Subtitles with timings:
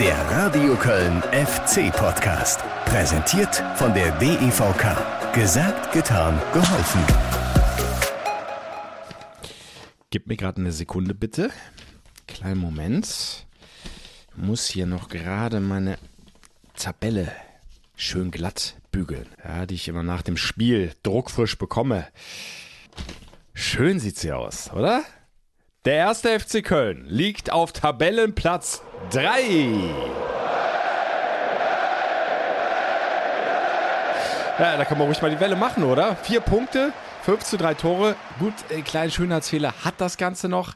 [0.00, 2.60] Der Radio Köln FC Podcast.
[2.86, 5.32] Präsentiert von der DEVK.
[5.32, 7.00] Gesagt, getan, geholfen.
[10.10, 11.50] Gib mir gerade eine Sekunde bitte.
[12.26, 13.06] Kleinen Moment.
[13.06, 15.96] Ich muss hier noch gerade meine
[16.74, 17.30] Tabelle
[17.94, 22.08] schön glatt bügeln, ja, die ich immer nach dem Spiel druckfrisch bekomme.
[23.54, 25.04] Schön sieht sie aus, oder?
[25.84, 29.30] Der erste FC Köln liegt auf Tabellenplatz 3.
[34.58, 36.16] Ja, da kann man ruhig mal die Welle machen, oder?
[36.16, 38.16] Vier Punkte, 5 zu 3 Tore.
[38.40, 40.74] Gut, ein kleiner Schönheitsfehler hat das Ganze noch.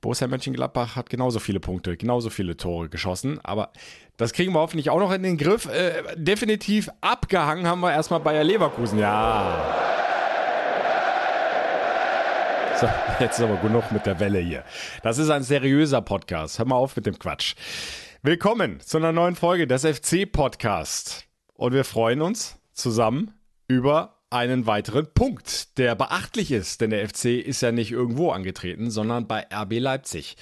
[0.00, 3.40] Borussia Mönchengladbach hat genauso viele Punkte, genauso viele Tore geschossen.
[3.42, 3.70] Aber
[4.16, 5.66] das kriegen wir hoffentlich auch noch in den Griff.
[5.66, 8.98] Äh, definitiv abgehangen haben wir erstmal Bayer Leverkusen.
[8.98, 9.97] Ja.
[12.80, 14.62] So, jetzt ist aber genug mit der Welle hier.
[15.02, 16.60] Das ist ein seriöser Podcast.
[16.60, 17.56] Hör mal auf mit dem Quatsch.
[18.22, 21.24] Willkommen zu einer neuen Folge des FC-Podcast.
[21.54, 23.32] Und wir freuen uns zusammen
[23.66, 28.92] über einen weiteren Punkt, der beachtlich ist, denn der FC ist ja nicht irgendwo angetreten,
[28.92, 30.36] sondern bei RB Leipzig.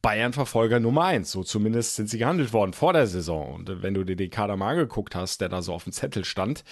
[0.00, 3.52] Bayern-Verfolger Nummer eins, so zumindest sind sie gehandelt worden vor der Saison.
[3.52, 6.24] Und wenn du dir den Kader mal angeguckt hast, der da so auf dem Zettel
[6.24, 6.62] stand,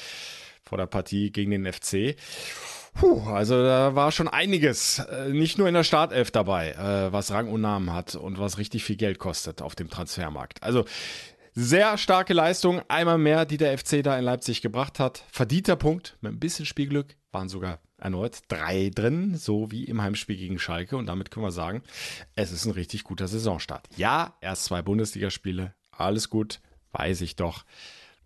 [0.62, 2.14] vor der Partie gegen den FC,
[2.98, 7.30] Puh, also da war schon einiges, äh, nicht nur in der Startelf dabei, äh, was
[7.30, 10.64] Rang und Namen hat und was richtig viel Geld kostet auf dem Transfermarkt.
[10.64, 10.84] Also
[11.54, 15.22] sehr starke Leistung, einmal mehr, die der FC da in Leipzig gebracht hat.
[15.30, 20.36] Verdienter Punkt mit ein bisschen Spielglück, waren sogar erneut drei drin, so wie im Heimspiel
[20.36, 20.96] gegen Schalke.
[20.96, 21.84] Und damit können wir sagen,
[22.34, 23.88] es ist ein richtig guter Saisonstart.
[23.96, 26.60] Ja, erst zwei Bundesligaspiele, alles gut,
[26.90, 27.64] weiß ich doch.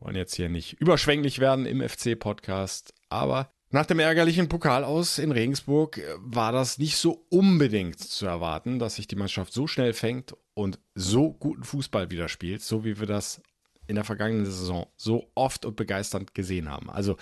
[0.01, 5.33] Wollen jetzt hier nicht überschwänglich werden im FC-Podcast, aber nach dem ärgerlichen Pokal aus in
[5.33, 9.95] Regensburg äh, war das nicht so unbedingt zu erwarten, dass sich die Mannschaft so schnell
[9.95, 13.41] fängt und so guten Fußball wieder spielt, so wie wir das
[13.87, 16.89] in der vergangenen Saison so oft und begeisternd gesehen haben.
[16.91, 17.17] Also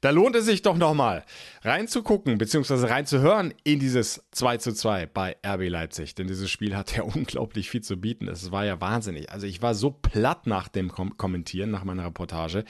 [0.00, 1.24] da lohnt es sich doch nochmal
[1.62, 2.86] reinzugucken bzw.
[2.86, 6.14] reinzuhören in dieses 2 zu 2 bei RB Leipzig.
[6.14, 8.28] Denn dieses Spiel hat ja unglaublich viel zu bieten.
[8.28, 9.30] Es war ja wahnsinnig.
[9.30, 12.64] Also ich war so platt nach dem Kom Kommentieren, nach meiner Reportage.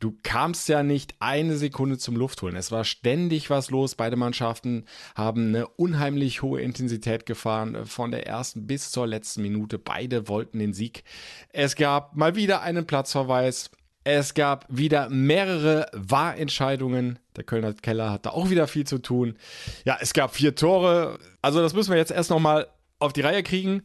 [0.00, 2.56] Du kamst ja nicht eine Sekunde zum Luftholen.
[2.56, 3.94] Es war ständig was los.
[3.94, 4.84] Beide Mannschaften
[5.14, 9.78] haben eine unheimlich hohe Intensität gefahren, von der ersten bis zur letzten Minute.
[9.78, 11.04] Beide wollten den Sieg.
[11.50, 13.70] Es gab mal wieder einen Platzverweis.
[14.04, 17.18] Es gab wieder mehrere Wahrentscheidungen.
[17.36, 19.36] Der Kölner Keller hatte auch wieder viel zu tun.
[19.84, 21.18] Ja, es gab vier Tore.
[21.42, 22.68] Also das müssen wir jetzt erst nochmal
[22.98, 23.82] auf die Reihe kriegen.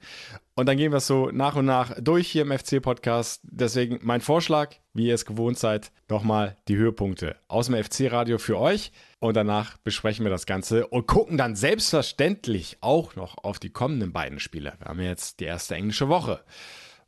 [0.56, 3.42] Und dann gehen wir es so nach und nach durch hier im FC-Podcast.
[3.44, 8.60] Deswegen mein Vorschlag, wie ihr es gewohnt seid, nochmal die Höhepunkte aus dem FC-Radio für
[8.60, 8.92] euch.
[9.20, 14.14] Und danach besprechen wir das Ganze und gucken dann selbstverständlich auch noch auf die kommenden
[14.14, 14.74] beiden Spiele.
[14.80, 16.42] Wir haben jetzt die erste englische Woche.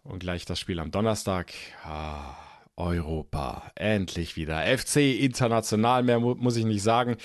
[0.05, 1.51] Und gleich das Spiel am Donnerstag.
[1.83, 2.37] Ah,
[2.77, 3.71] Europa.
[3.75, 4.61] Endlich wieder.
[4.77, 7.17] FC international, mehr mu muss ich nicht sagen.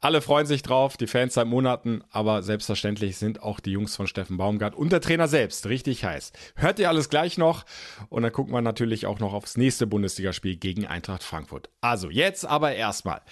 [0.00, 4.06] Alle freuen sich drauf, die Fans seit Monaten, aber selbstverständlich sind auch die Jungs von
[4.06, 6.32] Steffen Baumgart und der Trainer selbst richtig heiß.
[6.56, 7.64] Hört ihr alles gleich noch
[8.08, 11.70] und dann gucken wir natürlich auch noch aufs nächste Bundesligaspiel gegen Eintracht Frankfurt.
[11.80, 13.22] Also jetzt aber erstmal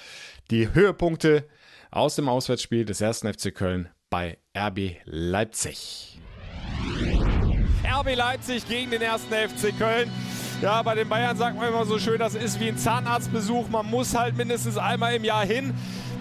[0.51, 1.49] die Höhepunkte
[1.91, 6.19] aus dem Auswärtsspiel des ersten FC Köln bei RB Leipzig.
[7.85, 10.11] RB Leipzig gegen den ersten FC Köln.
[10.63, 13.69] Ja, bei den Bayern sagt man immer so schön, das ist wie ein Zahnarztbesuch.
[13.69, 15.75] Man muss halt mindestens einmal im Jahr hin.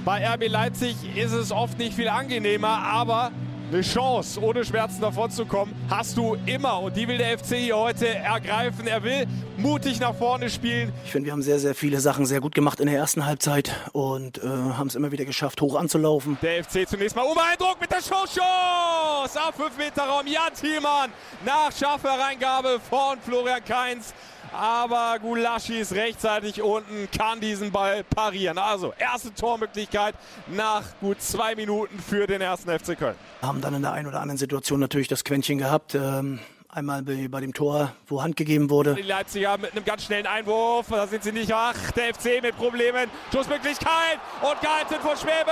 [0.06, 3.32] Bei RB Leipzig ist es oft nicht viel angenehmer, aber
[3.72, 6.80] eine Chance, ohne Schmerzen davon zu kommen, hast du immer.
[6.82, 8.88] Und die will der FC hier heute ergreifen.
[8.88, 9.26] Er will
[9.58, 10.92] mutig nach vorne spielen.
[11.06, 13.72] Ich finde, wir haben sehr, sehr viele Sachen sehr gut gemacht in der ersten Halbzeit
[13.94, 16.38] und äh, haben es immer wieder geschafft, hoch anzulaufen.
[16.42, 18.40] Der FC zunächst mal Obereindruck mit der Schuss.
[18.40, 20.28] Auf 5 Meter Raum.
[20.28, 21.12] Jan Thielmann
[21.46, 24.14] nach scharfer Reingabe von Florian Kainz.
[24.54, 28.58] Aber Gulaschi ist rechtzeitig unten, kann diesen Ball parieren.
[28.58, 30.16] Also erste Tormöglichkeit
[30.48, 33.16] nach gut zwei Minuten für den ersten FC Köln.
[33.42, 35.96] Haben dann in der einen oder anderen Situation natürlich das Quäntchen gehabt.
[35.96, 36.40] Ähm
[36.76, 38.96] Einmal bei, dem Tor, wo Hand gegeben wurde.
[38.96, 40.88] Die Leipziger mit einem ganz schnellen Einwurf.
[40.90, 41.92] Da sind sie nicht wach.
[41.92, 43.12] Der FC mit Problemen.
[43.32, 44.18] Schussmöglichkeit.
[44.42, 45.52] Und gehalten von Schwebe.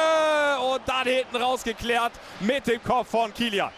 [0.74, 3.70] Und dann hinten rausgeklärt mit dem Kopf von Kilian.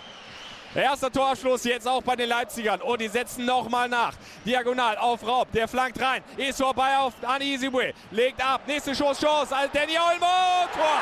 [0.75, 2.81] Erster Torabschluss jetzt auch bei den Leipzigern.
[2.81, 4.13] Und die setzen nochmal nach.
[4.43, 5.51] Diagonal auf Raub.
[5.51, 6.23] Der flankt rein.
[6.35, 7.93] Ist vorbei auf Ani Isibue.
[8.09, 8.61] Legt ab.
[8.65, 9.55] Nächste Schuss, Chance.
[9.55, 10.67] Also Danny Olmo.
[10.73, 11.01] Tor.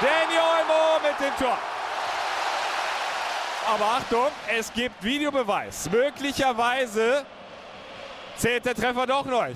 [0.00, 1.58] Danny Olmo mit dem Tor.
[3.66, 5.90] Aber Achtung, es gibt Videobeweis.
[5.90, 7.26] Möglicherweise
[8.36, 9.48] zählt der Treffer doch noch.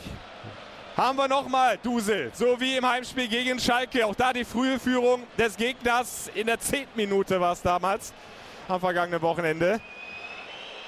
[0.97, 4.05] Haben wir nochmal Dusel, so wie im Heimspiel gegen Schalke.
[4.05, 8.13] Auch da die frühe Führung des Gegners in der zehnten Minute war es damals
[8.73, 9.81] am vergangenen Wochenende.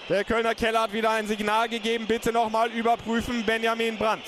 [0.09, 2.07] Der Kölner Keller hat wieder ein Signal gegeben.
[2.07, 4.25] Bitte nochmal überprüfen, Benjamin Brandt.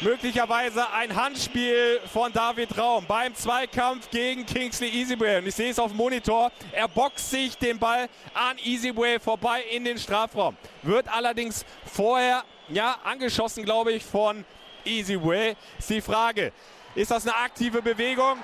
[0.00, 5.38] Möglicherweise ein Handspiel von David Raum beim Zweikampf gegen Kingsley Easyway.
[5.38, 6.52] Und ich sehe es auf dem Monitor.
[6.72, 10.56] Er boxt sich den Ball an Easyway vorbei in den Strafraum.
[10.82, 14.44] Wird allerdings vorher ja, angeschossen, glaube ich, von
[14.84, 15.56] Easyway.
[15.78, 16.52] Ist die Frage,
[16.94, 18.38] ist das eine aktive Bewegung?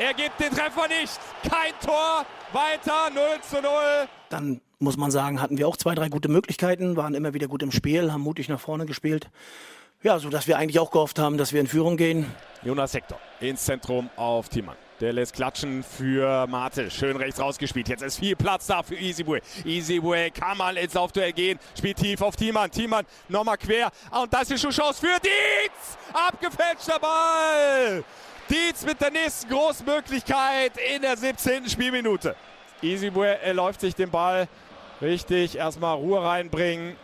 [0.00, 1.20] Er gibt den Treffer nicht.
[1.42, 2.24] Kein Tor.
[2.52, 3.70] Weiter 0 zu 0.
[4.30, 7.62] Dann muss man sagen, hatten wir auch zwei, drei gute Möglichkeiten, waren immer wieder gut
[7.62, 9.28] im Spiel, haben mutig nach vorne gespielt.
[10.02, 12.24] Ja, so dass wir eigentlich auch gehofft haben, dass wir in Führung gehen.
[12.62, 14.76] Jonas Hector ins Zentrum auf Thiemann.
[15.00, 16.90] Der lässt klatschen für Mate.
[16.90, 17.88] Schön rechts rausgespielt.
[17.90, 19.42] Jetzt ist viel Platz da für Easyway.
[19.66, 21.58] Easyway kann mal ins Aufduell gehen.
[21.76, 22.70] Spielt tief auf Thiemann.
[22.70, 23.90] Thiemann nochmal quer.
[24.10, 25.98] Und das ist schon Chance für Dietz.
[26.12, 28.02] Abgefälschter Ball.
[28.50, 31.68] Dietz mit der nächsten Großmöglichkeit in der 17.
[31.68, 32.34] Spielminute.
[32.82, 34.48] Easyway läuft sich den Ball
[35.00, 35.56] richtig.
[35.56, 36.96] Erstmal Ruhe reinbringen.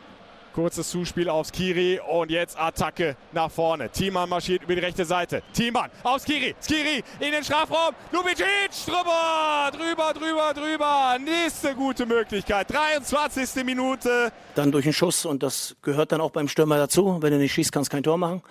[0.54, 3.90] Kurzes Zuspiel aufs Skiri und jetzt Attacke nach vorne.
[3.90, 5.42] Thiemann marschiert über die rechte Seite.
[5.52, 6.56] Thiemann auf Skiri.
[6.60, 7.94] Skiri in den Strafraum.
[8.10, 8.46] Lubicic
[8.84, 11.18] drüber, drüber, drüber, drüber.
[11.22, 12.72] Nächste gute Möglichkeit.
[12.72, 13.64] 23.
[13.64, 14.32] Minute.
[14.56, 17.18] Dann durch den Schuss und das gehört dann auch beim Stürmer dazu.
[17.20, 18.42] Wenn du nicht schießt, kannst du kein Tor machen.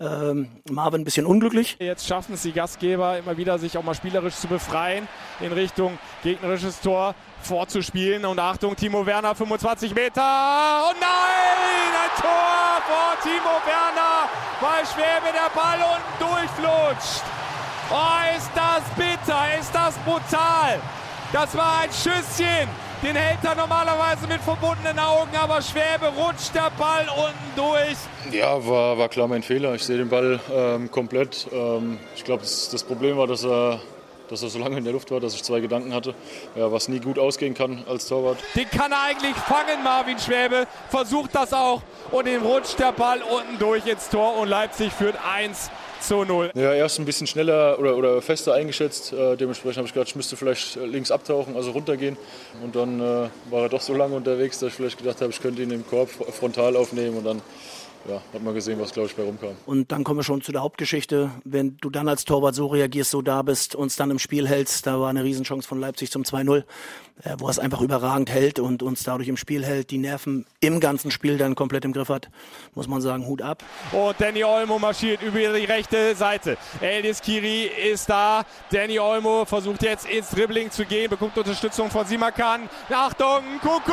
[0.00, 1.76] Ähm, Marvin ein bisschen unglücklich.
[1.80, 5.08] Jetzt schaffen es die Gastgeber immer wieder, sich auch mal spielerisch zu befreien
[5.40, 8.24] in Richtung gegnerisches Tor vorzuspielen.
[8.24, 10.22] Und Achtung, Timo Werner, 25 Meter.
[10.22, 14.28] Oh nein, ein Tor vor Timo Werner,
[14.60, 17.24] weil Schwäbe der Ball unten durchflutscht.
[17.90, 20.78] Oh, ist das bitter, ist das brutal.
[21.32, 22.68] Das war ein Schüsschen.
[23.00, 27.96] Den hält er normalerweise mit verbundenen Augen, aber Schwäbe rutscht der Ball unten durch.
[28.32, 29.74] Ja, war, war klar mein Fehler.
[29.76, 31.46] Ich sehe den Ball ähm, komplett.
[31.52, 33.80] Ähm, ich glaube, das, das, Problem war, dass er,
[34.28, 36.12] dass er so lange in der Luft war, dass ich zwei Gedanken hatte,
[36.56, 38.38] ja, was nie gut ausgehen kann als Torwart.
[38.56, 40.66] Den kann er eigentlich fangen, Marvin Schwäbe.
[40.88, 45.16] Versucht das auch und ihm rutscht der Ball unten durch ins Tor und Leipzig führt
[45.24, 46.52] 1 zu 0.
[46.54, 49.12] Ja, erst ein bisschen schneller oder, oder fester eingeschätzt.
[49.12, 52.16] Äh, dementsprechend habe ich gedacht, ich müsste vielleicht links abtauchen, also runtergehen.
[52.62, 55.40] Und dann äh, war er doch so lange unterwegs, dass ich vielleicht gedacht habe, ich
[55.40, 57.42] könnte ihn im Korb frontal aufnehmen und dann
[58.08, 59.56] ja, hat man gesehen, was, glaube ich, bei rumkam.
[59.66, 61.30] Und dann kommen wir schon zu der Hauptgeschichte.
[61.44, 64.86] Wenn du dann als Torwart so reagierst, so da bist, uns dann im Spiel hältst,
[64.86, 66.62] da war eine Riesenchance von Leipzig zum 2-0, äh,
[67.38, 70.80] wo er es einfach überragend hält und uns dadurch im Spiel hält, die Nerven im
[70.80, 72.28] ganzen Spiel dann komplett im Griff hat,
[72.74, 73.64] muss man sagen, Hut ab.
[73.92, 76.56] Und Danny Olmo marschiert über die rechte Seite.
[76.80, 78.44] Eldis Kiri ist da.
[78.70, 82.68] Danny Olmo versucht jetzt ins Dribbling zu gehen, bekommt Unterstützung von Simakan.
[82.90, 83.92] Achtung, Kuku!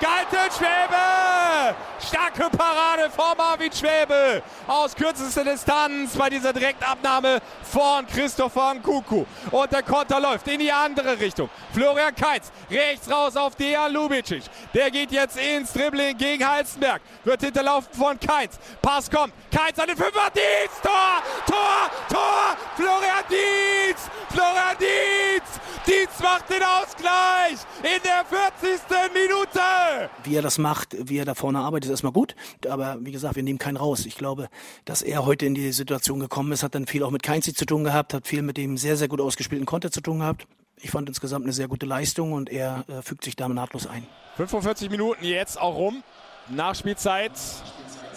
[0.00, 1.74] Galten Schwäbe!
[1.98, 9.24] Starke Parade von Marvin Schwäbe aus kürzester Distanz bei dieser Direktabnahme von Christopher Nkuku.
[9.50, 11.48] Und der Konter läuft in die andere Richtung.
[11.72, 14.42] Florian Keitz rechts raus auf Dejan Lubicic.
[14.72, 17.02] Der geht jetzt ins Dribbling gegen Halstenberg.
[17.24, 18.58] Wird hinterlaufen von Keitz.
[18.80, 19.32] Pass kommt.
[19.50, 20.30] Keitz an den Fünfer.
[20.34, 20.80] Dietz.
[20.82, 21.22] Tor!
[21.46, 21.90] Tor!
[22.08, 22.56] Tor!
[22.76, 24.10] Florian Dietz!
[24.30, 25.60] Florian Dietz!
[25.86, 28.80] Dietz macht den Ausgleich in der 40.
[29.12, 30.10] Minute.
[30.24, 32.34] Wie er das macht, wie er da vorne arbeitet, ist erstmal gut.
[32.68, 34.06] Aber wie gesagt, wir nehmen keinen raus.
[34.06, 34.48] Ich glaube,
[34.86, 37.66] dass er heute in die Situation gekommen ist, hat dann viel auch mit Keinzi zu
[37.66, 40.46] tun gehabt, hat viel mit dem sehr, sehr gut ausgespielten Konter zu tun gehabt.
[40.84, 44.06] Ich fand insgesamt eine sehr gute Leistung und er äh, fügt sich damit nahtlos ein.
[44.36, 46.04] 45 Minuten jetzt auch rum.
[46.48, 47.32] Nachspielzeit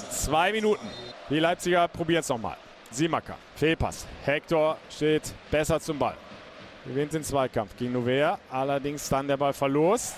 [0.09, 0.85] zwei Minuten.
[1.29, 2.57] Die Leipziger probieren es nochmal.
[2.91, 4.05] Simaker, Fehlpass.
[4.25, 6.17] Hector steht besser zum Ball.
[6.85, 8.37] Gewinnt den Zweikampf gegen Novea.
[8.51, 10.17] Allerdings dann der Ball verlost.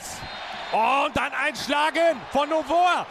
[0.72, 3.06] Und dann ein Schlagen von Novoa.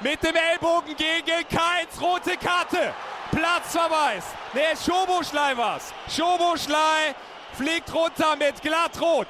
[0.00, 2.00] Mit dem Ellbogen gegen Keins.
[2.00, 2.92] Rote Karte.
[3.30, 4.24] Platzverweis.
[4.52, 5.94] Ne, Schoboschlei war's.
[6.08, 7.14] Schoboschlei
[7.54, 9.28] fliegt runter mit glattrot.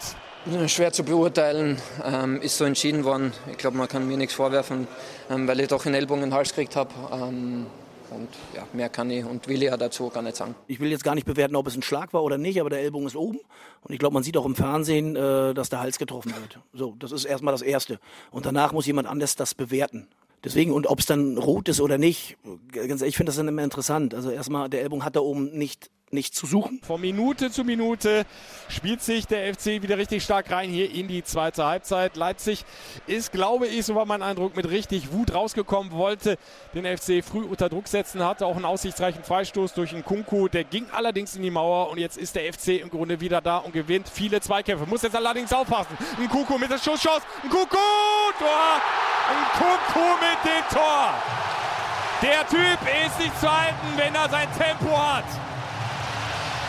[0.66, 3.32] Schwer zu beurteilen, ähm, ist so entschieden worden.
[3.50, 4.86] Ich glaube, man kann mir nichts vorwerfen,
[5.30, 6.90] ähm, weil ich doch einen Ellbogen in den Hals gekriegt habe.
[7.12, 7.66] Ähm,
[8.10, 10.54] und ja, mehr kann ich und will ja dazu gar nicht sagen.
[10.66, 12.80] Ich will jetzt gar nicht bewerten, ob es ein Schlag war oder nicht, aber der
[12.80, 13.38] Ellbogen ist oben.
[13.82, 16.58] Und ich glaube, man sieht auch im Fernsehen, äh, dass der Hals getroffen wird.
[16.72, 17.98] So, das ist erstmal das Erste.
[18.30, 20.08] Und danach muss jemand anders das bewerten.
[20.44, 22.36] Deswegen, und ob es dann rot ist oder nicht,
[22.72, 24.14] ganz ehrlich, ich finde das dann immer interessant.
[24.14, 26.80] Also erstmal, der Ellbogen hat da oben nicht nicht zu suchen.
[26.82, 28.24] Von Minute zu Minute
[28.68, 32.16] spielt sich der FC wieder richtig stark rein hier in die zweite Halbzeit.
[32.16, 32.64] Leipzig
[33.06, 36.38] ist, glaube ich, so war mein Eindruck, mit richtig Wut rausgekommen, wollte
[36.74, 40.64] den FC früh unter Druck setzen, hatte auch einen aussichtsreichen Freistoß durch einen Kunku, der
[40.64, 43.72] ging allerdings in die Mauer und jetzt ist der FC im Grunde wieder da und
[43.72, 44.86] gewinnt viele Zweikämpfe.
[44.86, 45.98] Muss jetzt allerdings aufpassen.
[46.18, 47.76] Ein Kunku mit der Schusschance, ein Kunku,
[48.38, 48.80] Tor,
[49.28, 51.14] ein Kunku mit dem Tor.
[52.22, 55.24] Der Typ ist nicht zu halten, wenn er sein Tempo hat.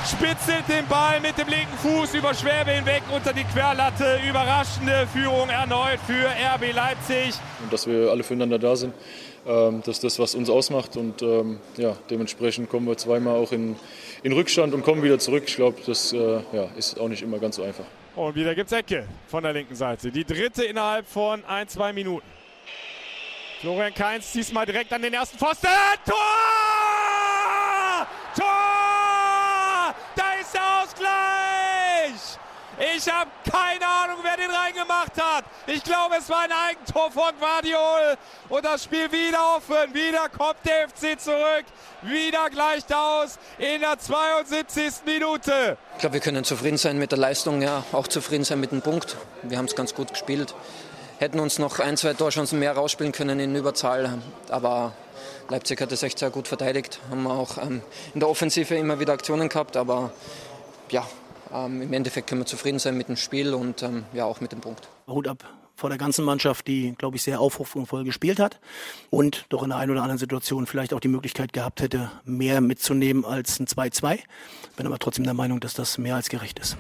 [0.08, 4.20] Spitzelt den Ball mit dem linken Fuß über Schwäbe hinweg unter die Querlatte.
[4.28, 7.34] Überraschende Führung erneut für RB Leipzig.
[7.64, 8.94] Und dass wir alle füreinander da sind,
[9.48, 10.96] ähm, das ist das, was uns ausmacht.
[10.98, 13.76] Und ähm, ja, dementsprechend kommen wir zweimal auch in,
[14.24, 15.44] in Rückstand und kommen wieder zurück.
[15.48, 16.18] Ich glaube, das äh,
[16.52, 17.86] ja, ist auch nicht immer ganz so einfach.
[18.16, 20.12] Und wieder gibt es Ecke von der linken Seite.
[20.12, 22.28] Die dritte innerhalb von ein, zwei Minuten.
[23.60, 25.68] Florian Kainz diesmal direkt an den ersten Pfosten.
[26.06, 26.16] Tor!
[30.16, 32.38] Da ist der Ausgleich!
[32.78, 35.46] Ich habe keine Ahnung, wer den reingemacht hat.
[35.66, 38.18] Ich glaube, es war ein Eigentor von Guardiol.
[38.50, 39.94] Und das Spiel wieder offen.
[39.94, 41.66] Wieder kommt der FC zurück.
[42.02, 45.06] Wieder gleicht aus in der 72.
[45.06, 45.78] Minute.
[45.94, 48.82] Ich glaube, wir können zufrieden sein mit der Leistung, ja, auch zufrieden sein mit dem
[48.82, 49.16] Punkt.
[49.44, 50.54] Wir haben es ganz gut gespielt.
[51.18, 54.20] Hätten uns noch ein, zwei Torchancen mehr rausspielen können in Überzahl.
[54.50, 54.92] Aber
[55.48, 57.00] Leipzig hat es echt sehr gut verteidigt.
[57.10, 57.82] Haben auch ähm,
[58.14, 59.78] in der Offensive immer wieder Aktionen gehabt.
[59.78, 60.12] Aber
[60.90, 61.08] ja,
[61.54, 64.52] ähm, im Endeffekt können wir zufrieden sein mit dem Spiel und ähm, ja auch mit
[64.52, 64.88] dem Punkt.
[65.08, 68.60] Hut ab vor der ganzen Mannschaft, die, glaube ich, sehr aufrufungsvoll gespielt hat
[69.10, 72.62] und doch in der einen oder anderen Situation vielleicht auch die Möglichkeit gehabt hätte, mehr
[72.62, 74.20] mitzunehmen als ein 2-2.
[74.78, 76.78] Bin aber trotzdem der Meinung, dass das mehr als gerecht ist.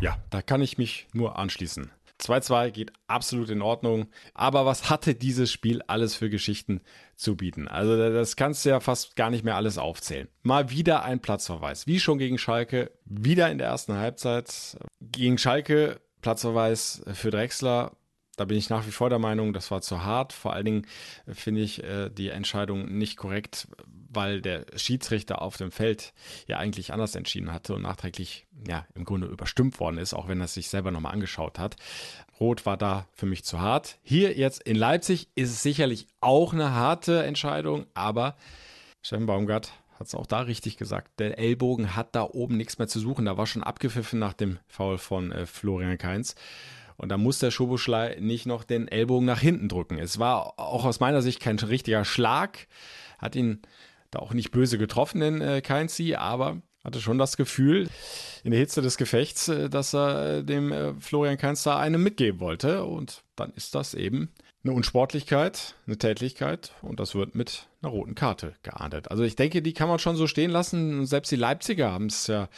[0.00, 1.90] Ja, da kann ich mich nur anschließen.
[2.22, 4.06] 2-2 geht absolut in Ordnung.
[4.34, 6.80] Aber was hatte dieses Spiel alles für Geschichten
[7.16, 7.68] zu bieten?
[7.68, 10.28] Also das kannst du ja fast gar nicht mehr alles aufzählen.
[10.42, 11.86] Mal wieder ein Platzverweis.
[11.86, 14.76] Wie schon gegen Schalke, wieder in der ersten Halbzeit.
[15.00, 17.92] Gegen Schalke Platzverweis für Drexler.
[18.36, 20.32] Da bin ich nach wie vor der Meinung, das war zu hart.
[20.32, 20.86] Vor allen Dingen
[21.28, 23.68] finde ich äh, die Entscheidung nicht korrekt,
[24.12, 26.12] weil der Schiedsrichter auf dem Feld
[26.46, 30.40] ja eigentlich anders entschieden hatte und nachträglich ja im Grunde überstimmt worden ist, auch wenn
[30.40, 31.76] er es sich selber nochmal angeschaut hat.
[32.40, 33.98] Rot war da für mich zu hart.
[34.02, 38.36] Hier jetzt in Leipzig ist es sicherlich auch eine harte Entscheidung, aber
[39.02, 41.20] Steffen Baumgart hat es auch da richtig gesagt.
[41.20, 43.24] Der Ellbogen hat da oben nichts mehr zu suchen.
[43.24, 46.34] Da war schon abgepfiffen nach dem Foul von äh, Florian Kainz.
[46.96, 49.98] Und da muss der Schoboschlei nicht noch den Ellbogen nach hinten drücken.
[49.98, 52.66] Es war auch aus meiner Sicht kein richtiger Schlag.
[53.18, 53.62] Hat ihn
[54.12, 57.88] da auch nicht böse getroffen, den äh, Keinzi, aber hatte schon das Gefühl
[58.44, 61.98] in der Hitze des Gefechts, äh, dass er äh, dem äh, Florian Kainz da eine
[61.98, 62.84] mitgeben wollte.
[62.84, 64.30] Und dann ist das eben
[64.64, 69.10] eine Unsportlichkeit, eine Tätlichkeit und das wird mit einer roten Karte geahndet.
[69.10, 71.04] Also ich denke, die kann man schon so stehen lassen.
[71.04, 72.48] Selbst die Leipziger haben es ja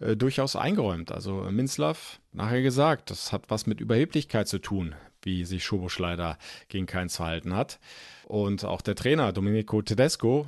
[0.00, 1.12] äh, durchaus eingeräumt.
[1.12, 6.38] Also Minzlaff nachher gesagt, das hat was mit Überheblichkeit zu tun, wie sich Schoboschleider
[6.68, 7.78] gegen Keins verhalten hat.
[8.24, 10.46] Und auch der Trainer Domenico Tedesco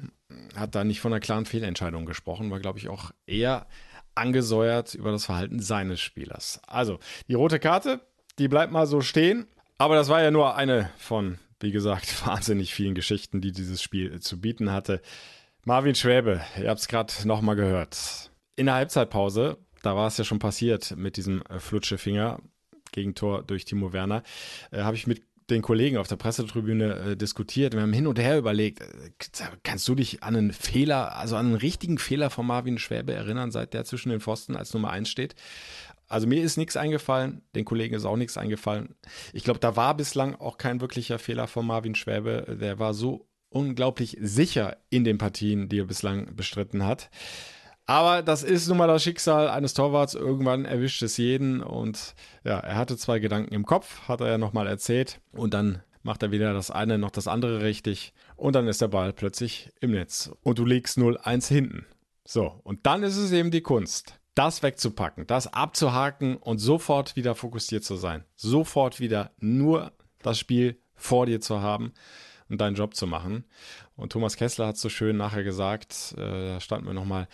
[0.57, 3.67] hat da nicht von einer klaren Fehlentscheidung gesprochen, war glaube ich auch eher
[4.15, 6.61] angesäuert über das Verhalten seines Spielers.
[6.67, 6.99] Also
[7.29, 8.01] die rote Karte,
[8.39, 9.47] die bleibt mal so stehen.
[9.79, 14.21] Aber das war ja nur eine von, wie gesagt, wahnsinnig vielen Geschichten, die dieses Spiel
[14.21, 15.01] zu bieten hatte.
[15.65, 18.31] Marvin Schwäbe, ihr habt es gerade nochmal gehört.
[18.57, 22.41] In der Halbzeitpause, da war es ja schon passiert mit diesem äh, Flutschefinger,
[22.93, 24.23] Gegentor durch Timo Werner,
[24.71, 25.23] äh, habe ich mit
[25.53, 27.75] den Kollegen auf der Pressetribüne äh, diskutiert.
[27.75, 28.87] Wir haben hin und her überlegt, äh,
[29.63, 33.51] kannst du dich an einen Fehler, also an einen richtigen Fehler von Marvin Schwäbe erinnern,
[33.51, 35.35] seit der zwischen den Pfosten als Nummer 1 steht?
[36.09, 38.95] Also mir ist nichts eingefallen, den Kollegen ist auch nichts eingefallen.
[39.33, 42.59] Ich glaube, da war bislang auch kein wirklicher Fehler von Marvin Schwäbe.
[42.61, 47.11] Der war so unglaublich sicher in den Partien, die er bislang bestritten hat.
[47.87, 50.15] Aber das ist nun mal das Schicksal eines Torwarts.
[50.15, 51.63] Irgendwann erwischt es jeden.
[51.63, 55.21] Und ja, er hatte zwei Gedanken im Kopf, hat er ja nochmal erzählt.
[55.33, 58.13] Und dann macht er weder das eine noch das andere richtig.
[58.37, 60.31] Und dann ist der Ball plötzlich im Netz.
[60.43, 61.87] Und du liegst 0-1 hinten.
[62.25, 67.35] So, und dann ist es eben die Kunst das wegzupacken, das abzuhaken und sofort wieder
[67.35, 68.25] fokussiert zu sein.
[68.35, 71.93] Sofort wieder nur das Spiel vor dir zu haben
[72.59, 73.45] deinen Job zu machen.
[73.97, 77.29] Und Thomas Kessler hat so schön nachher gesagt, äh, da standen wir nochmal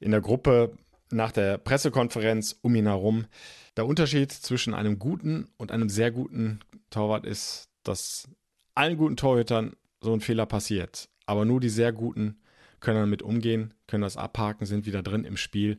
[0.00, 0.76] in der Gruppe
[1.10, 3.26] nach der Pressekonferenz um ihn herum.
[3.76, 6.60] Der Unterschied zwischen einem guten und einem sehr guten
[6.90, 8.28] Torwart ist, dass
[8.74, 11.08] allen guten Torhütern so ein Fehler passiert.
[11.26, 12.40] Aber nur die sehr guten
[12.80, 15.78] können damit umgehen, können das abhaken, sind wieder drin im Spiel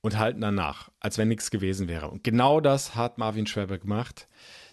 [0.00, 2.08] und halten danach, als wenn nichts gewesen wäre.
[2.08, 4.28] Und genau das hat Marvin Schwäbe gemacht.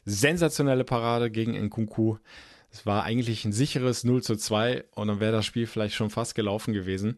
[0.06, 2.18] Sensationelle Parade gegen Nkunku.
[2.76, 6.10] Es war eigentlich ein sicheres 0 zu 2 und dann wäre das Spiel vielleicht schon
[6.10, 7.18] fast gelaufen gewesen.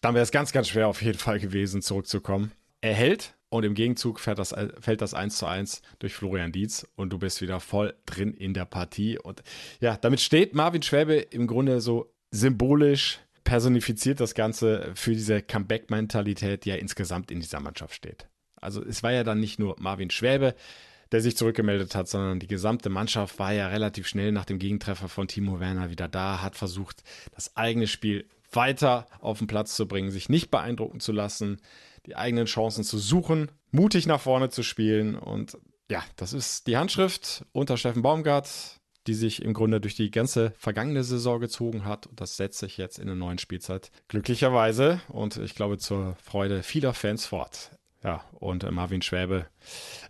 [0.00, 2.52] Dann wäre es ganz, ganz schwer auf jeden Fall gewesen, zurückzukommen.
[2.80, 6.86] Er hält und im Gegenzug fällt das, fällt das 1 zu 1 durch Florian Dietz
[6.96, 9.18] und du bist wieder voll drin in der Partie.
[9.18, 9.42] Und
[9.78, 16.64] ja, damit steht Marvin Schwäbe im Grunde so symbolisch personifiziert das Ganze für diese Comeback-Mentalität,
[16.64, 18.26] die ja insgesamt in dieser Mannschaft steht.
[18.56, 20.54] Also es war ja dann nicht nur Marvin Schwäbe,
[21.14, 25.08] der sich zurückgemeldet hat, sondern die gesamte Mannschaft war ja relativ schnell nach dem Gegentreffer
[25.08, 29.86] von Timo Werner wieder da, hat versucht, das eigene Spiel weiter auf den Platz zu
[29.86, 31.60] bringen, sich nicht beeindrucken zu lassen,
[32.06, 35.14] die eigenen Chancen zu suchen, mutig nach vorne zu spielen.
[35.14, 35.56] Und
[35.88, 40.52] ja, das ist die Handschrift unter Steffen Baumgart, die sich im Grunde durch die ganze
[40.58, 42.08] vergangene Saison gezogen hat.
[42.08, 46.64] Und das setzt sich jetzt in der neuen Spielzeit glücklicherweise und ich glaube zur Freude
[46.64, 47.70] vieler Fans fort.
[48.04, 49.46] Ja, und Marvin Schwäbe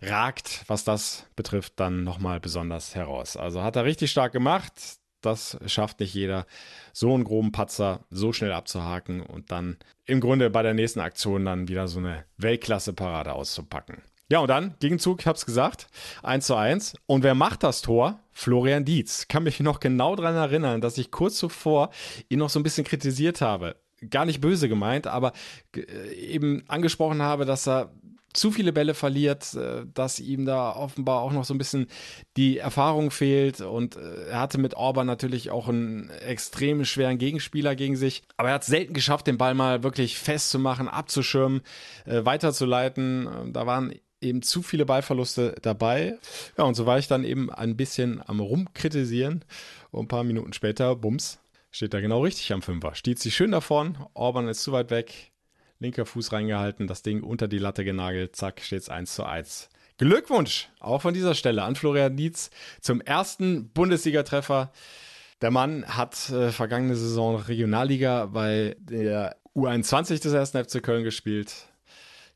[0.01, 3.37] ragt, was das betrifft, dann nochmal besonders heraus.
[3.37, 4.73] Also hat er richtig stark gemacht.
[5.21, 6.45] Das schafft nicht jeder,
[6.93, 11.45] so einen groben Patzer so schnell abzuhaken und dann im Grunde bei der nächsten Aktion
[11.45, 14.03] dann wieder so eine Weltklasse-Parade auszupacken.
[14.29, 15.87] Ja, und dann, Gegenzug, ich hab's gesagt,
[16.21, 16.95] 1 zu 1.
[17.05, 18.19] Und wer macht das Tor?
[18.31, 19.27] Florian Dietz.
[19.27, 21.91] Kann mich noch genau daran erinnern, dass ich kurz zuvor
[22.29, 23.77] ihn noch so ein bisschen kritisiert habe.
[24.09, 25.33] Gar nicht böse gemeint, aber
[25.75, 27.91] äh, eben angesprochen habe, dass er
[28.33, 31.87] zu viele Bälle verliert, äh, dass ihm da offenbar auch noch so ein bisschen
[32.35, 37.75] die Erfahrung fehlt und äh, er hatte mit Orban natürlich auch einen extrem schweren Gegenspieler
[37.75, 41.61] gegen sich, aber er hat es selten geschafft, den Ball mal wirklich festzumachen, abzuschirmen,
[42.05, 43.53] weiterzuleiten.
[43.53, 46.17] Da waren eben zu viele Ballverluste dabei.
[46.57, 49.45] Ja, und so war ich dann eben ein bisschen am Rumkritisieren.
[49.91, 51.39] Und ein paar Minuten später, bums,
[51.75, 52.95] steht da genau richtig am Fünfer.
[52.95, 55.33] Steht sich schön davon, Orban ist zu weit weg,
[55.79, 59.69] linker Fuß reingehalten, das Ding unter die Latte genagelt, zack, steht es 1 zu 1.
[59.97, 64.71] Glückwunsch auch von dieser Stelle an Florian Dietz zum ersten Bundesligatreffer.
[65.41, 70.51] Der Mann hat äh, vergangene Saison Regionalliga bei der U21 des 1.
[70.51, 71.67] FC Köln gespielt,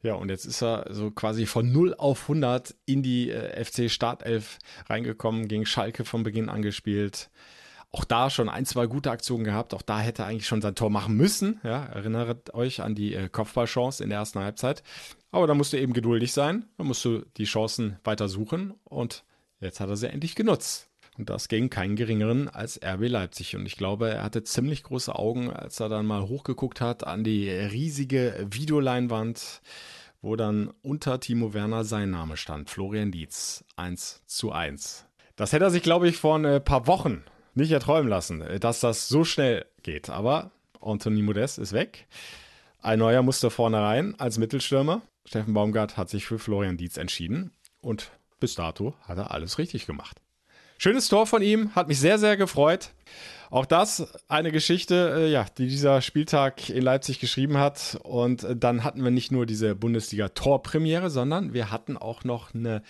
[0.02, 3.90] ja, und jetzt ist er so quasi von 0 auf 100 in die äh, FC
[3.90, 7.30] Startelf reingekommen, gegen Schalke von Beginn an gespielt.
[7.92, 9.74] Auch da schon ein, zwei gute Aktionen gehabt.
[9.74, 11.60] Auch da hätte er eigentlich schon sein Tor machen müssen.
[11.64, 14.84] Ja, erinnert euch an die äh, Kopfballchance in der ersten Halbzeit.
[15.32, 16.66] Aber da musst du eben geduldig sein.
[16.78, 18.76] Da musst du die Chancen weiter suchen.
[18.84, 19.24] Und
[19.60, 20.88] jetzt hat er sie endlich genutzt.
[21.18, 23.56] Und das gegen keinen geringeren als RB Leipzig.
[23.56, 27.24] Und ich glaube, er hatte ziemlich große Augen, als er dann mal hochgeguckt hat an
[27.24, 29.62] die riesige Videoleinwand,
[30.22, 32.70] wo dann unter Timo Werner sein Name stand.
[32.70, 33.66] Florian Dietz.
[33.78, 35.06] 1 zu 1.
[35.36, 39.08] Das hätte er sich, glaube ich, vor ein paar Wochen nicht erträumen lassen, dass das
[39.08, 40.10] so schnell geht.
[40.10, 40.52] Aber
[40.82, 42.08] Anthony Modest ist weg.
[42.82, 45.02] Ein neuer musste vorne rein als Mittelstürmer.
[45.26, 47.52] Steffen Baumgart hat sich für Florian Dietz entschieden.
[47.82, 50.22] Und bis dato hat er alles richtig gemacht.
[50.78, 52.92] Schönes Tor von ihm, hat mich sehr, sehr gefreut.
[53.50, 58.00] Auch das eine Geschichte, äh, ja, die dieser Spieltag in Leipzig geschrieben hat.
[58.04, 62.82] Und dann hatten wir nicht nur diese Bundesliga-Torpremiere, sondern wir hatten auch noch eine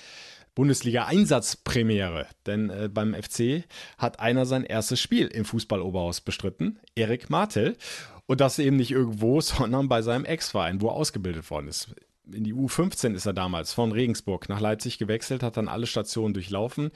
[0.60, 2.28] Bundesliga-Einsatzpremiere.
[2.45, 3.63] Denn äh, beim FC
[3.98, 7.78] hat einer sein erstes Spiel im Fußball-Oberhaus bestritten, Erik Martel.
[8.26, 11.95] Und das eben nicht irgendwo, sondern bei seinem Ex-Verein, wo er ausgebildet worden ist
[12.32, 16.36] in die U15 ist er damals von Regensburg nach Leipzig gewechselt, hat dann alle Stationen
[16.36, 16.91] durchlaufen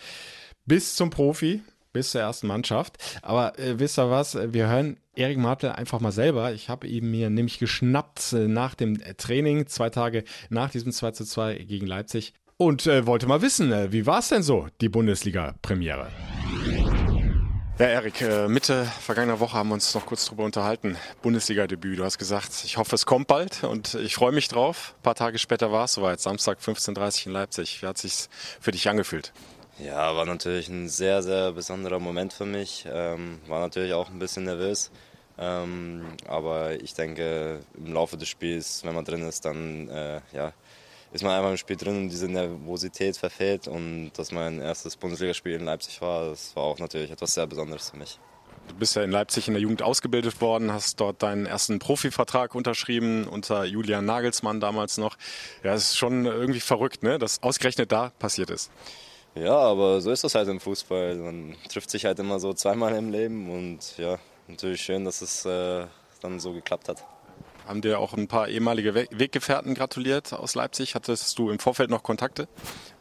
[0.67, 2.97] bis zum Profi, bis zur ersten Mannschaft.
[3.23, 4.35] Aber äh, wisst ihr was?
[4.35, 6.53] Wir hören Erik Martel einfach mal selber.
[6.53, 10.91] Ich habe ihn mir nämlich geschnappt äh, nach dem äh, Training, zwei Tage nach diesem
[10.91, 12.33] 2 zu 2 gegen Leipzig.
[12.63, 16.07] Und äh, wollte mal wissen, äh, wie war es denn so, die Bundesliga-Premiere?
[17.77, 20.95] Ja, Erik, äh, Mitte vergangener Woche haben wir uns noch kurz drüber unterhalten.
[21.23, 21.99] Bundesliga-Debüt.
[21.99, 24.93] Du hast gesagt, ich hoffe, es kommt bald und ich freue mich drauf.
[24.97, 27.81] Ein paar Tage später war es soweit, Samstag 15.30 Uhr in Leipzig.
[27.81, 28.29] Wie hat es sich
[28.61, 29.33] für dich angefühlt?
[29.77, 32.85] Ja, war natürlich ein sehr, sehr besonderer Moment für mich.
[32.89, 34.89] Ähm, war natürlich auch ein bisschen nervös.
[35.37, 40.53] Ähm, aber ich denke, im Laufe des Spiels, wenn man drin ist, dann äh, ja,
[41.13, 43.67] ist man einfach im Spiel drin und diese Nervosität verfällt.
[43.67, 47.91] Und dass mein erstes Bundesligaspiel in Leipzig war, das war auch natürlich etwas sehr Besonderes
[47.91, 48.19] für mich.
[48.67, 52.55] Du bist ja in Leipzig in der Jugend ausgebildet worden, hast dort deinen ersten Profivertrag
[52.55, 55.17] unterschrieben unter Julian Nagelsmann damals noch.
[55.63, 58.71] Ja, es ist schon irgendwie verrückt, ne, dass ausgerechnet da passiert ist.
[59.35, 61.15] Ja, aber so ist das halt im Fußball.
[61.15, 65.45] Man trifft sich halt immer so zweimal im Leben und ja, natürlich schön, dass es
[65.45, 65.85] äh,
[66.21, 67.03] dann so geklappt hat.
[67.67, 70.95] Haben dir auch ein paar ehemalige Weggefährten gratuliert aus Leipzig?
[70.95, 72.47] Hattest du im Vorfeld noch Kontakte?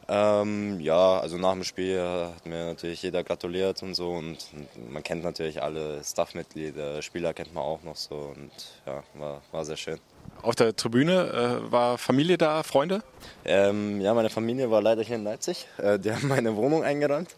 [0.08, 4.36] Ähm, ja, also nach dem Spiel hat mir natürlich jeder gratuliert und so und
[4.90, 8.50] man kennt natürlich alle Staffmitglieder, Spieler kennt man auch noch so und
[8.84, 9.98] ja, war, war sehr schön.
[10.42, 13.02] Auf der Tribüne äh, war Familie da, Freunde?
[13.44, 15.66] Ähm, ja, meine Familie war leider hier in Leipzig.
[15.78, 17.34] Äh, die haben meine Wohnung eingeräumt.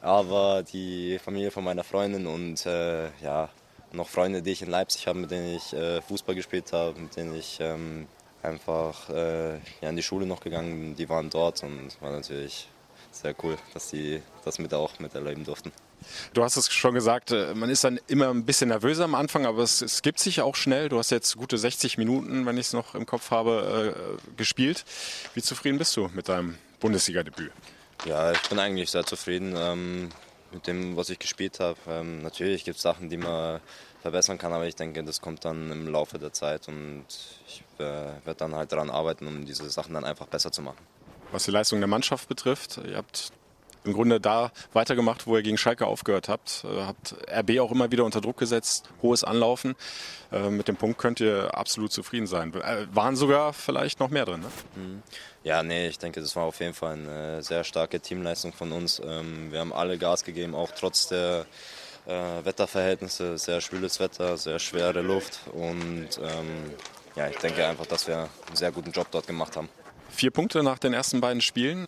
[0.00, 3.48] Aber die Familie von meiner Freundin und äh, ja,
[3.96, 7.16] noch Freunde, die ich in Leipzig habe, mit denen ich äh, Fußball gespielt habe, mit
[7.16, 8.06] denen ich ähm,
[8.42, 12.68] einfach äh, ja, in die Schule noch gegangen bin, die waren dort und war natürlich
[13.10, 15.72] sehr cool, dass die das mit auch miterleben durften.
[16.34, 19.46] Du hast es schon gesagt, äh, man ist dann immer ein bisschen nervöser am Anfang,
[19.46, 20.88] aber es, es gibt sich auch schnell.
[20.88, 24.84] Du hast jetzt gute 60 Minuten, wenn ich es noch im Kopf habe, äh, gespielt.
[25.34, 27.50] Wie zufrieden bist du mit deinem Bundesliga-Debüt?
[28.04, 30.10] Ja, ich bin eigentlich sehr zufrieden ähm,
[30.52, 31.78] mit dem, was ich gespielt habe.
[31.88, 33.60] Ähm, natürlich gibt es Sachen, die man
[34.06, 34.52] verbessern kann.
[34.52, 37.04] Aber ich denke, das kommt dann im Laufe der Zeit und
[37.48, 40.78] ich äh, werde dann halt daran arbeiten, um diese Sachen dann einfach besser zu machen.
[41.32, 43.32] Was die Leistung der Mannschaft betrifft, ihr habt
[43.82, 46.64] im Grunde da weitergemacht, wo ihr gegen Schalke aufgehört habt.
[46.64, 49.74] Äh, habt RB auch immer wieder unter Druck gesetzt, hohes Anlaufen.
[50.30, 52.54] Äh, mit dem Punkt könnt ihr absolut zufrieden sein.
[52.54, 54.50] Äh, waren sogar vielleicht noch mehr drin, ne?
[54.76, 55.02] Mhm.
[55.42, 59.00] Ja, nee, ich denke, das war auf jeden Fall eine sehr starke Teamleistung von uns.
[59.04, 61.46] Ähm, wir haben alle Gas gegeben, auch trotz der
[62.06, 66.74] äh, Wetterverhältnisse, sehr schwüles Wetter, sehr schwere Luft und ähm,
[67.16, 69.68] ja, ich denke einfach, dass wir einen sehr guten Job dort gemacht haben.
[70.10, 71.86] Vier Punkte nach den ersten beiden Spielen.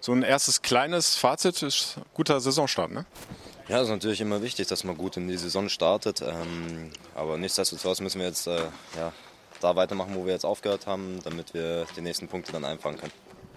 [0.00, 3.06] So ein erstes kleines Fazit ist guter Saisonstart, ne?
[3.68, 6.20] Ja, es ist natürlich immer wichtig, dass man gut in die Saison startet.
[6.20, 8.58] Ähm, aber nichtsdestotrotz müssen wir jetzt äh,
[8.96, 9.12] ja,
[9.60, 13.12] da weitermachen, wo wir jetzt aufgehört haben, damit wir die nächsten Punkte dann einfangen können.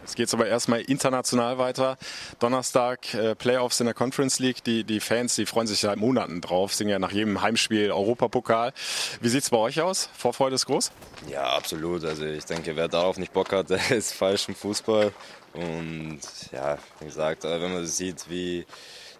[0.07, 1.97] Jetzt geht es aber erstmal international weiter.
[2.39, 4.63] Donnerstag äh, Playoffs in der Conference League.
[4.63, 8.71] Die, die Fans, die freuen sich seit Monaten drauf, singen ja nach jedem Heimspiel Europapokal.
[9.19, 10.07] Wie sieht es bei euch aus?
[10.17, 10.93] Vorfreude ist groß?
[11.29, 12.05] Ja, absolut.
[12.05, 15.11] Also ich denke, wer darauf nicht Bock hat, der ist falsch im Fußball.
[15.51, 16.21] Und
[16.53, 18.65] ja, wie gesagt, äh, wenn man sieht, wie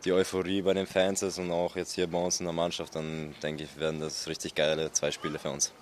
[0.06, 2.96] die Euphorie bei den Fans ist und auch jetzt hier bei uns in der Mannschaft,
[2.96, 5.74] dann denke ich, werden das richtig geile zwei Spiele für uns.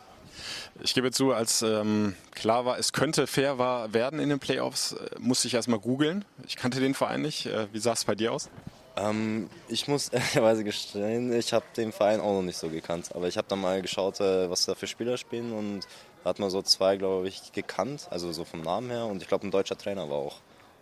[0.81, 4.93] Ich gebe zu, als ähm, klar war, es könnte fair war, werden in den Playoffs,
[4.93, 6.25] äh, musste ich erstmal googeln.
[6.47, 7.45] Ich kannte den Verein nicht.
[7.45, 8.49] Äh, wie sah es bei dir aus?
[8.97, 13.09] Ähm, ich muss ehrlicherweise gestehen, ich habe den Verein auch noch nicht so gekannt.
[13.13, 15.87] Aber ich habe dann mal geschaut, äh, was da für Spieler spielen und
[16.23, 19.05] da hat man so zwei, glaube ich, gekannt, also so vom Namen her.
[19.05, 20.37] Und ich glaube, ein deutscher Trainer war auch.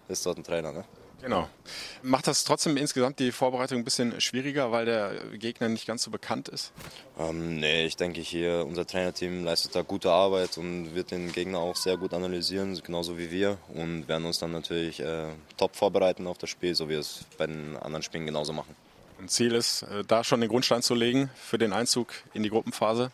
[0.07, 0.85] Ist dort ein Trainer, ne?
[1.23, 1.47] Genau.
[2.01, 6.11] Macht das trotzdem insgesamt die Vorbereitung ein bisschen schwieriger, weil der Gegner nicht ganz so
[6.11, 6.73] bekannt ist?
[7.17, 11.59] Ähm, nee, ich denke hier, unser Trainerteam leistet da gute Arbeit und wird den Gegner
[11.59, 13.57] auch sehr gut analysieren, genauso wie wir.
[13.73, 17.21] Und werden uns dann natürlich äh, top vorbereiten auf das Spiel, so wie wir es
[17.37, 18.75] bei den anderen Spielen genauso machen.
[19.17, 22.49] Ein Ziel ist, äh, da schon den Grundstein zu legen für den Einzug in die
[22.49, 23.11] Gruppenphase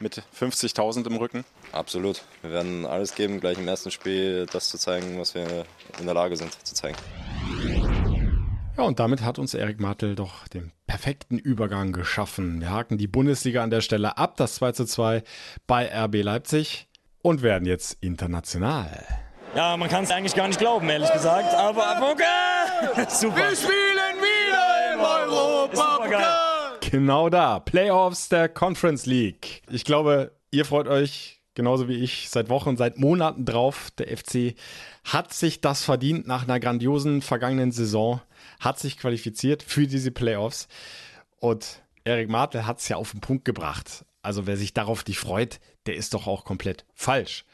[0.00, 1.44] mit 50.000 im Rücken.
[1.70, 2.22] Absolut.
[2.40, 5.64] Wir werden alles geben, gleich im ersten Spiel das zu zeigen, was wir
[6.00, 6.96] in der Lage sind zu zeigen.
[8.76, 12.60] Ja, und damit hat uns Erik Martel doch den perfekten Übergang geschaffen.
[12.60, 15.22] Wir haken die Bundesliga an der Stelle ab, das 2 zu 2
[15.66, 16.88] bei RB Leipzig
[17.20, 19.06] und werden jetzt international.
[19.54, 21.54] Ja, man kann es eigentlich gar nicht glauben, ehrlich gesagt.
[21.54, 23.04] Aber okay.
[23.10, 23.36] super.
[23.36, 25.98] Wir spielen wieder im Europa.
[26.90, 29.62] Genau da, Playoffs der Conference League.
[29.70, 33.90] Ich glaube, ihr freut euch genauso wie ich, seit Wochen, seit Monaten drauf.
[33.98, 34.54] Der FC
[35.04, 38.20] hat sich das verdient nach einer grandiosen vergangenen Saison,
[38.60, 40.68] hat sich qualifiziert für diese Playoffs.
[41.38, 44.04] Und Erik Martel hat es ja auf den Punkt gebracht.
[44.22, 47.44] Also wer sich darauf nicht freut, der ist doch auch komplett falsch.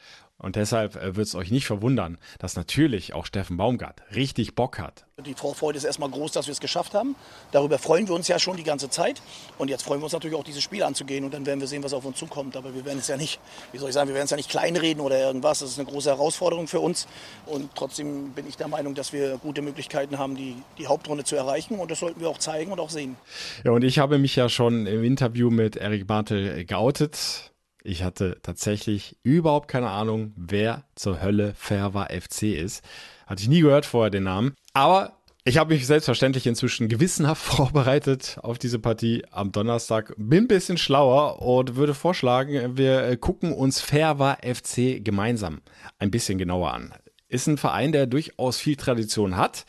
[0.41, 4.79] Und deshalb äh, wird es euch nicht verwundern, dass natürlich auch Steffen Baumgart richtig Bock
[4.79, 5.05] hat.
[5.25, 7.17] Die Vorfreude ist erstmal groß, dass wir es geschafft haben.
[7.51, 9.21] Darüber freuen wir uns ja schon die ganze Zeit.
[9.57, 11.25] Und jetzt freuen wir uns natürlich auch, dieses Spiel anzugehen.
[11.25, 12.55] Und dann werden wir sehen, was auf uns zukommt.
[12.55, 13.41] Aber wir werden es ja nicht,
[13.73, 15.59] wie soll ich sagen, wir werden es ja nicht kleinreden oder irgendwas.
[15.59, 17.05] Das ist eine große Herausforderung für uns.
[17.45, 21.35] Und trotzdem bin ich der Meinung, dass wir gute Möglichkeiten haben, die, die Hauptrunde zu
[21.35, 21.79] erreichen.
[21.79, 23.17] Und das sollten wir auch zeigen und auch sehen.
[23.65, 27.48] Ja, und ich habe mich ja schon im Interview mit Erik Bartel geoutet
[27.83, 32.83] ich hatte tatsächlich überhaupt keine Ahnung, wer zur Hölle Ferva FC ist.
[33.25, 34.53] Hatte ich nie gehört vorher den Namen.
[34.73, 40.13] Aber ich habe mich selbstverständlich inzwischen gewissenhaft vorbereitet auf diese Partie am Donnerstag.
[40.17, 45.61] Bin ein bisschen schlauer und würde vorschlagen, wir gucken uns Ferva FC gemeinsam
[45.97, 46.93] ein bisschen genauer an.
[47.29, 49.65] Ist ein Verein, der durchaus viel Tradition hat.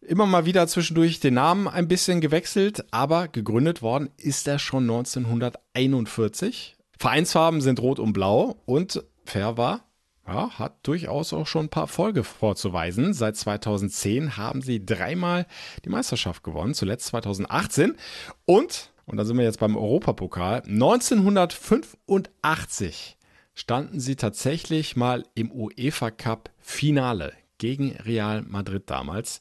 [0.00, 4.82] Immer mal wieder zwischendurch den Namen ein bisschen gewechselt, aber gegründet worden ist er schon
[4.82, 9.02] 1941 Vereinsfarben sind rot und blau und
[9.34, 9.80] war,
[10.24, 13.12] ja, hat durchaus auch schon ein paar Folge vorzuweisen.
[13.12, 15.48] Seit 2010 haben sie dreimal
[15.84, 17.96] die Meisterschaft gewonnen, zuletzt 2018
[18.44, 23.18] und, und da sind wir jetzt beim Europapokal, 1985
[23.52, 29.40] standen sie tatsächlich mal im UEFA Cup Finale gegen Real Madrid damals.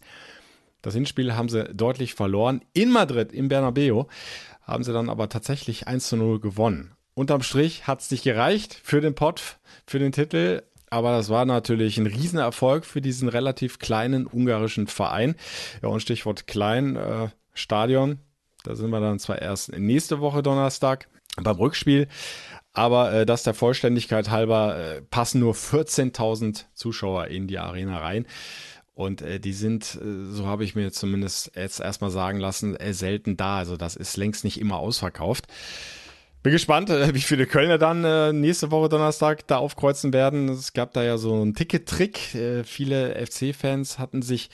[0.82, 2.65] Das Hinspiel haben sie deutlich verloren.
[2.74, 4.06] In Madrid, im Bernabeu,
[4.63, 8.79] haben sie dann aber tatsächlich 1 zu 0 gewonnen unterm Strich hat es nicht gereicht
[8.84, 10.63] für den Pott, für den Titel.
[10.89, 15.36] Aber das war natürlich ein Riesenerfolg für diesen relativ kleinen ungarischen Verein.
[15.81, 18.17] Ja, und Stichwort klein, äh, Stadion.
[18.63, 21.07] Da sind wir dann zwar erst nächste Woche Donnerstag
[21.41, 22.07] beim Rückspiel.
[22.73, 28.25] Aber äh, das der Vollständigkeit halber äh, passen nur 14.000 Zuschauer in die Arena rein.
[28.93, 32.93] Und äh, die sind, äh, so habe ich mir zumindest jetzt erstmal sagen lassen, äh,
[32.93, 33.57] selten da.
[33.57, 35.47] Also das ist längst nicht immer ausverkauft.
[36.43, 40.49] Bin gespannt, äh, wie viele Kölner dann äh, nächste Woche Donnerstag da aufkreuzen werden.
[40.49, 42.34] Es gab da ja so einen Ticket-Trick.
[42.34, 44.49] Äh, viele FC-Fans hatten sich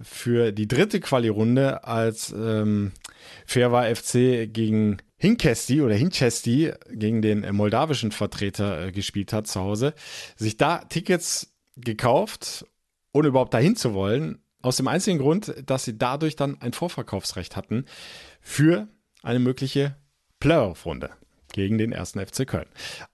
[0.00, 2.92] für die dritte Quali-Runde als ähm,
[3.44, 9.94] Fair war FC gegen Hinkesti oder Hinchesti gegen den moldawischen Vertreter gespielt hat zu Hause,
[10.36, 12.66] sich da Tickets gekauft,
[13.12, 17.56] ohne überhaupt dahin zu wollen, aus dem einzigen Grund, dass sie dadurch dann ein Vorverkaufsrecht
[17.56, 17.84] hatten
[18.40, 18.88] für
[19.22, 19.96] eine mögliche
[20.40, 21.10] Playoff-Runde
[21.52, 22.66] gegen den ersten FC Köln.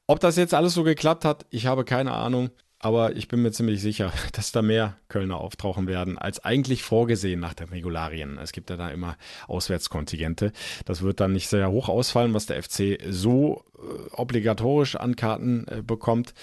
[0.06, 2.50] Ob das jetzt alles so geklappt hat, ich habe keine Ahnung.
[2.80, 7.40] Aber ich bin mir ziemlich sicher, dass da mehr Kölner auftauchen werden, als eigentlich vorgesehen
[7.40, 8.38] nach den Regularien.
[8.38, 9.16] Es gibt ja da immer
[9.48, 10.52] Auswärtskontingente.
[10.84, 15.66] Das wird dann nicht sehr hoch ausfallen, was der FC so äh, obligatorisch an Karten
[15.66, 16.34] äh, bekommt.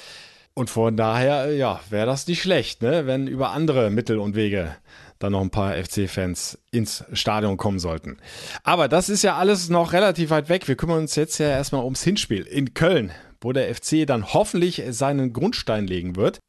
[0.53, 3.05] Und von daher, ja, wäre das nicht schlecht, ne?
[3.05, 4.75] wenn über andere Mittel und Wege
[5.19, 8.17] dann noch ein paar FC-Fans ins Stadion kommen sollten.
[8.63, 10.67] Aber das ist ja alles noch relativ weit weg.
[10.67, 13.11] Wir kümmern uns jetzt ja erstmal ums Hinspiel in Köln
[13.45, 16.39] wo der FC dann hoffentlich seinen Grundstein legen wird.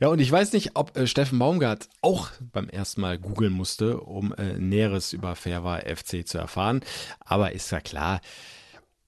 [0.00, 4.00] Ja, und ich weiß nicht, ob äh, Steffen Baumgart auch beim ersten Mal googeln musste,
[4.00, 6.82] um äh, Näheres über Fairwa FC zu erfahren.
[7.20, 8.20] Aber ist ja klar,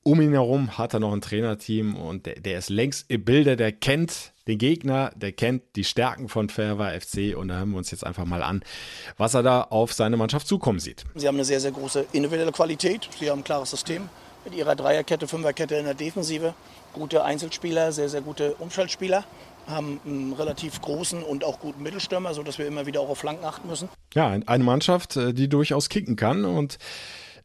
[0.08, 3.56] um ihn herum hat er noch ein Trainerteam und der, der ist längst im Bilde,
[3.56, 7.76] der kennt den Gegner, der kennt die Stärken von Fairwa FC und da hören wir
[7.76, 8.62] uns jetzt einfach mal an,
[9.18, 11.04] was er da auf seine Mannschaft zukommen sieht.
[11.14, 14.08] Sie haben eine sehr, sehr große individuelle Qualität, sie haben ein klares System
[14.46, 16.54] mit ihrer Dreierkette, Fünferkette in der Defensive
[16.94, 19.24] gute Einzelspieler, sehr, sehr gute Umschaltspieler
[19.66, 23.44] haben einen relativ großen und auch guten Mittelstürmer, sodass wir immer wieder auch auf Flanken
[23.44, 23.90] achten müssen.
[24.14, 26.78] Ja, eine Mannschaft, äh, die durchaus kicken kann und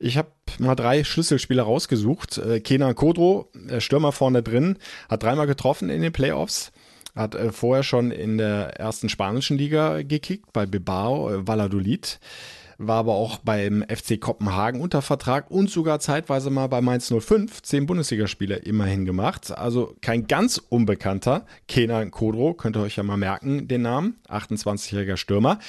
[0.03, 2.37] ich habe mal drei Schlüsselspieler rausgesucht.
[2.37, 4.77] Äh, Kenan Kodro, der Stürmer vorne drin,
[5.09, 6.71] hat dreimal getroffen in den Playoffs.
[7.15, 12.19] Hat äh, vorher schon in der ersten spanischen Liga gekickt, bei Bilbao, Valladolid
[12.77, 17.61] war aber auch beim FC Kopenhagen unter Vertrag und sogar zeitweise mal bei Mainz 05
[17.61, 19.51] zehn Bundesligaspiele immerhin gemacht.
[19.55, 25.17] Also kein ganz unbekannter Kenan Kodro, könnt ihr euch ja mal merken, den Namen, 28-jähriger
[25.17, 25.59] Stürmer.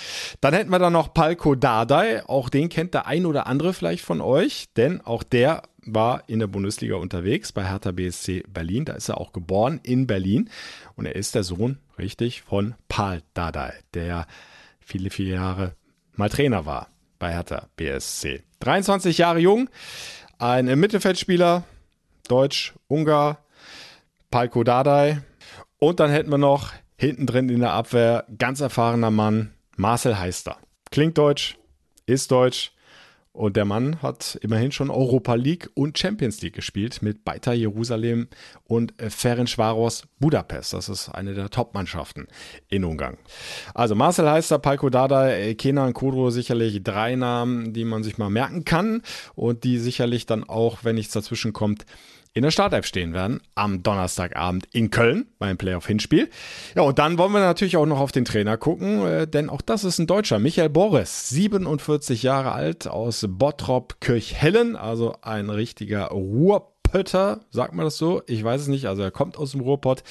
[0.41, 4.05] Dann hätten wir da noch Palko Dardai, auch den kennt der ein oder andere vielleicht
[4.05, 8.85] von euch, denn auch der war in der Bundesliga unterwegs bei Hertha BSC Berlin.
[8.85, 10.49] Da ist er auch geboren in Berlin
[10.97, 14.27] und er ist der Sohn, richtig, von Paul Dardai, der
[14.81, 15.75] viele, viele Jahre
[16.15, 18.43] mal Trainer war bei Hertha BSC.
[18.61, 19.69] 23 Jahre jung,
[20.39, 21.65] ein Mittelfeldspieler,
[22.29, 23.39] Deutsch, Ungar,
[24.31, 25.23] Palko Dardai.
[25.79, 30.59] Und dann hätten wir noch hinten drin in der Abwehr ganz erfahrener Mann, Marcel Heister.
[30.91, 31.59] Klingt deutsch,
[32.07, 32.73] ist deutsch,
[33.35, 38.29] und der Mann hat immerhin schon Europa League und Champions League gespielt mit Beitar Jerusalem
[38.63, 40.73] und Ferencvaros Budapest.
[40.73, 42.29] Das ist eine der Top-Mannschaften
[42.69, 43.19] in Ungarn.
[43.75, 48.65] Also Marcel Heister, Palko Dada, Kenan Kodro sicherlich drei Namen, die man sich mal merken
[48.65, 49.03] kann
[49.35, 51.87] und die sicherlich dann auch, wenn nichts dazwischen kommt,
[52.35, 56.29] in der Startelf stehen werden am Donnerstagabend in Köln beim Playoff-Hinspiel.
[56.75, 59.63] Ja, und dann wollen wir natürlich auch noch auf den Trainer gucken, äh, denn auch
[59.63, 66.07] das ist ein Deutscher, Michael Boris, 47 Jahre alt aus Bottrop Kirchhellen, also ein richtiger
[66.07, 68.23] Ruhrpötter, sagt man das so?
[68.27, 68.87] Ich weiß es nicht.
[68.87, 70.03] Also er kommt aus dem Ruhrpott.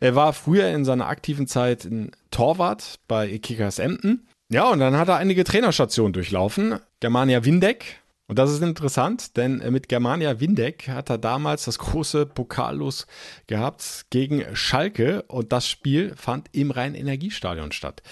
[0.00, 4.26] Er war früher in seiner aktiven Zeit ein Torwart bei Kickers Emden.
[4.52, 6.80] Ja, und dann hat er einige Trainerstationen durchlaufen.
[6.98, 11.80] Germania Windeck, und das ist interessant, denn äh, mit Germania Windeck hat er damals das
[11.80, 13.08] große Pokallos
[13.48, 18.04] gehabt gegen Schalke und das Spiel fand im Rhein-Energiestadion statt.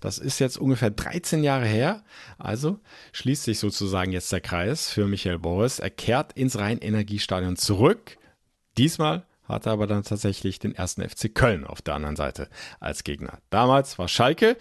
[0.00, 2.04] Das ist jetzt ungefähr 13 Jahre her,
[2.38, 2.80] also
[3.12, 5.78] schließt sich sozusagen jetzt der Kreis für Michael Boris.
[5.78, 8.16] Er kehrt ins Rhein-Energiestadion zurück.
[8.78, 12.48] Diesmal hat er aber dann tatsächlich den ersten FC Köln auf der anderen Seite
[12.80, 13.38] als Gegner.
[13.50, 14.56] Damals war Schalke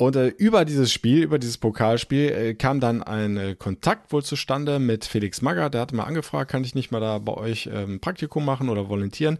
[0.00, 4.22] und äh, über dieses Spiel, über dieses Pokalspiel, äh, kam dann ein äh, Kontakt wohl
[4.22, 5.68] zustande mit Felix Magger.
[5.68, 8.88] Der hatte mal angefragt, kann ich nicht mal da bei euch ähm, Praktikum machen oder
[8.88, 9.38] volontieren.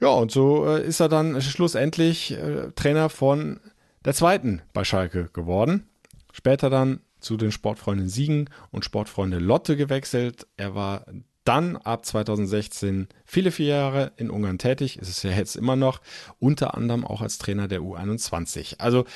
[0.00, 3.60] Ja, und so äh, ist er dann schlussendlich äh, Trainer von
[4.04, 5.88] der zweiten bei Schalke geworden.
[6.32, 10.46] Später dann zu den Sportfreunden Siegen und Sportfreunde Lotte gewechselt.
[10.56, 11.06] Er war
[11.48, 16.00] dann ab 2016 viele, viele Jahre in Ungarn tätig, ist es ja jetzt immer noch,
[16.38, 18.74] unter anderem auch als Trainer der U21.
[18.78, 19.06] Also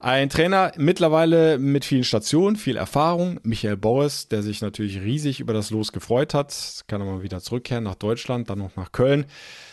[0.00, 3.40] ein Trainer mittlerweile mit vielen Stationen, viel Erfahrung.
[3.42, 6.84] Michael Boris, der sich natürlich riesig über das Los gefreut hat.
[6.86, 9.26] Kann er mal wieder zurückkehren nach Deutschland, dann noch nach Köln.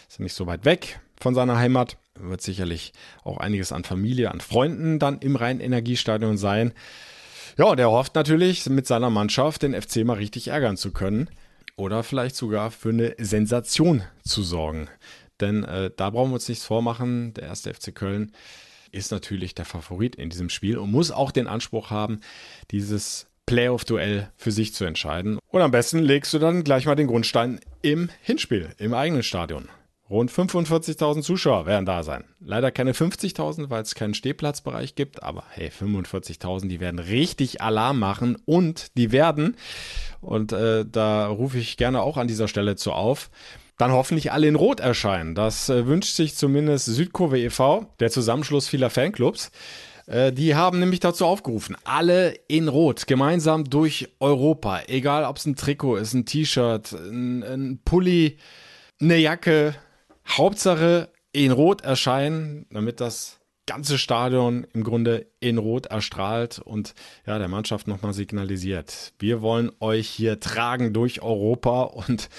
[0.08, 1.98] Ist ja nicht so weit weg von seiner Heimat.
[2.20, 6.74] Wird sicherlich auch einiges an Familie, an Freunden dann im Rhein-Energiestadion sein.
[7.58, 11.30] Ja, und er hofft natürlich, mit seiner Mannschaft den FC mal richtig ärgern zu können.
[11.78, 14.88] Oder vielleicht sogar für eine Sensation zu sorgen.
[15.42, 17.34] Denn äh, da brauchen wir uns nichts vormachen.
[17.34, 18.32] Der erste FC Köln
[18.92, 22.22] ist natürlich der Favorit in diesem Spiel und muss auch den Anspruch haben,
[22.72, 25.38] dieses Playoff-Duell für sich zu entscheiden.
[25.50, 29.70] Und am besten legst du dann gleich mal den Grundstein im Hinspiel, im eigenen Stadion.
[30.08, 32.26] Rund 45.000 Zuschauer werden da sein.
[32.40, 37.98] Leider keine 50.000, weil es keinen Stehplatzbereich gibt, aber hey, 45.000, die werden richtig Alarm
[37.98, 39.58] machen und die werden,
[40.22, 43.32] und äh, da rufe ich gerne auch an dieser Stelle zu auf,
[43.80, 45.34] dann hoffentlich alle in Rot erscheinen.
[45.34, 49.50] Das äh, wünscht sich zumindest Südkurve e.V., der Zusammenschluss vieler Fanclubs.
[50.06, 55.48] Äh, die haben nämlich dazu aufgerufen, alle in Rot, gemeinsam durch Europa, egal ob es
[55.48, 58.38] ein Trikot ist, ein T-Shirt, ein, ein Pulli,
[59.02, 59.76] eine Jacke,
[60.28, 66.94] Hauptsache in Rot erscheinen, damit das ganze Stadion im Grunde in Rot erstrahlt und
[67.26, 69.14] ja, der Mannschaft nochmal signalisiert.
[69.20, 72.30] Wir wollen euch hier tragen durch Europa und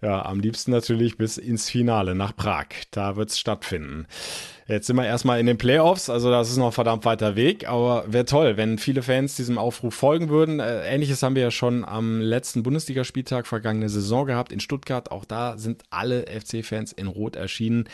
[0.00, 2.66] ja, am liebsten natürlich bis ins Finale nach Prag.
[2.92, 4.06] Da wird es stattfinden.
[4.68, 7.66] Jetzt sind wir erstmal in den Playoffs, also das ist noch ein verdammt weiter Weg,
[7.66, 10.60] aber wäre toll, wenn viele Fans diesem Aufruf folgen würden.
[10.60, 15.10] Äh, Ähnliches haben wir ja schon am letzten Bundesligaspieltag vergangene Saison gehabt in Stuttgart.
[15.10, 17.88] Auch da sind alle FC-Fans in Rot erschienen.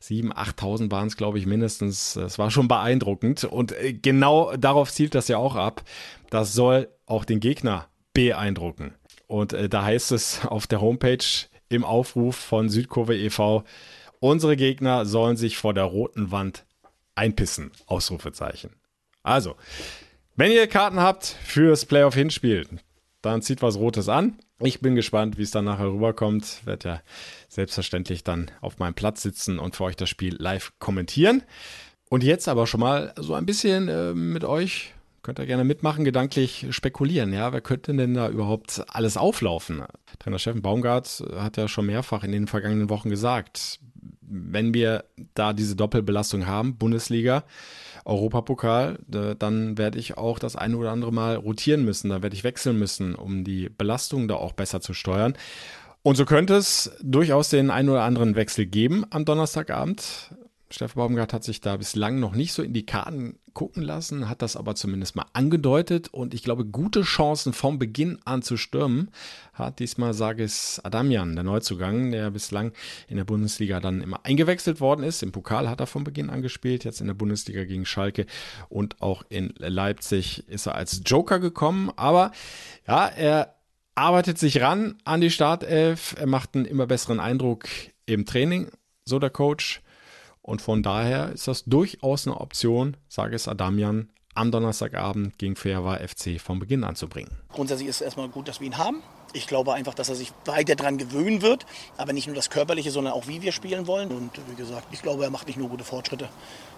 [0.00, 2.14] 7.000, 8.000 waren es, glaube ich, mindestens.
[2.14, 3.42] Es war schon beeindruckend.
[3.42, 5.82] Und äh, genau darauf zielt das ja auch ab.
[6.30, 8.94] Das soll auch den Gegner beeindrucken.
[9.26, 11.24] Und äh, da heißt es auf der Homepage
[11.68, 13.64] im Aufruf von Südkurve e.V.,
[14.22, 16.64] Unsere Gegner sollen sich vor der roten Wand
[17.16, 17.72] einpissen.
[17.86, 18.70] Ausrufezeichen.
[19.24, 19.56] Also,
[20.36, 22.68] wenn ihr Karten habt fürs Playoff-Hinspiel,
[23.20, 24.38] dann zieht was Rotes an.
[24.60, 26.64] Ich bin gespannt, wie es dann nachher rüberkommt.
[26.64, 27.02] Werde ja
[27.48, 31.42] selbstverständlich dann auf meinem Platz sitzen und für euch das Spiel live kommentieren.
[32.08, 36.04] Und jetzt aber schon mal so ein bisschen äh, mit euch Könnt ihr gerne mitmachen,
[36.04, 37.32] gedanklich spekulieren.
[37.32, 39.84] Ja, wer könnte denn da überhaupt alles auflaufen?
[40.18, 43.78] Trainer Steffen Baumgart hat ja schon mehrfach in den vergangenen Wochen gesagt,
[44.22, 45.04] wenn wir
[45.34, 47.44] da diese Doppelbelastung haben, Bundesliga,
[48.04, 52.08] Europapokal, dann werde ich auch das eine oder andere Mal rotieren müssen.
[52.08, 55.34] Da werde ich wechseln müssen, um die Belastung da auch besser zu steuern.
[56.02, 60.34] Und so könnte es durchaus den einen oder anderen Wechsel geben am Donnerstagabend.
[60.72, 64.40] Steffen Baumgart hat sich da bislang noch nicht so in die Karten gucken lassen, hat
[64.40, 69.10] das aber zumindest mal angedeutet und ich glaube, gute Chancen vom Beginn an zu stürmen
[69.52, 72.72] hat diesmal Sagis Adamian, der Neuzugang, der bislang
[73.08, 75.22] in der Bundesliga dann immer eingewechselt worden ist.
[75.22, 78.24] Im Pokal hat er von Beginn an gespielt, jetzt in der Bundesliga gegen Schalke
[78.70, 82.32] und auch in Leipzig ist er als Joker gekommen, aber
[82.86, 83.56] ja, er
[83.94, 87.68] arbeitet sich ran an die Startelf, er macht einen immer besseren Eindruck
[88.06, 88.68] im Training,
[89.04, 89.82] so der Coach.
[90.42, 95.96] Und von daher ist das durchaus eine Option, sage es Adamian, am Donnerstagabend gegen Feava
[95.96, 97.30] FC von Beginn an zu bringen.
[97.52, 99.02] Grundsätzlich ist es erstmal gut, dass wir ihn haben.
[99.34, 101.66] Ich glaube einfach, dass er sich weiter daran gewöhnen wird.
[101.96, 104.10] Aber nicht nur das Körperliche, sondern auch wie wir spielen wollen.
[104.10, 106.28] Und wie gesagt, ich glaube, er macht nicht nur gute Fortschritte,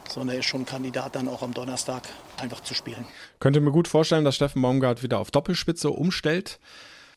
[0.09, 2.03] sondern er ist schon Kandidat, dann auch am Donnerstag
[2.39, 3.05] einfach zu spielen.
[3.39, 6.59] Könnte mir gut vorstellen, dass Steffen Baumgart wieder auf Doppelspitze umstellt.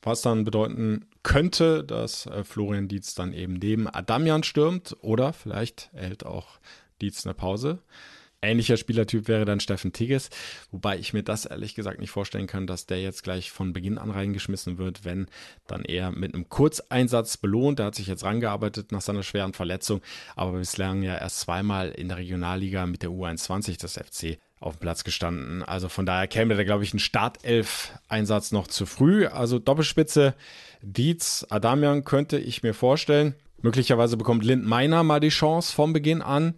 [0.04, 5.90] Was dann bedeuten könnte, dass äh, Florian Dietz dann eben neben Adamian stürmt oder vielleicht
[5.92, 6.58] erhält auch
[7.02, 7.80] Dietz eine Pause.
[8.42, 10.30] Ähnlicher Spielertyp wäre dann Steffen Tigges,
[10.72, 13.98] wobei ich mir das ehrlich gesagt nicht vorstellen kann, dass der jetzt gleich von Beginn
[13.98, 15.28] an reingeschmissen wird, wenn
[15.66, 17.80] dann eher mit einem Kurzeinsatz belohnt.
[17.80, 20.02] Der hat sich jetzt rangearbeitet nach seiner schweren Verletzung,
[20.38, 24.80] aber bislang ja erst zweimal in der Regionalliga mit der U21 des FC auf dem
[24.80, 25.64] Platz gestanden.
[25.64, 29.28] Also von daher käme da, glaube ich, ein Startelf-Einsatz noch zu früh.
[29.28, 30.34] Also Doppelspitze
[30.82, 33.36] Dietz, Adamian könnte ich mir vorstellen.
[33.62, 36.56] Möglicherweise bekommt Lind Meiner mal die Chance vom Beginn an,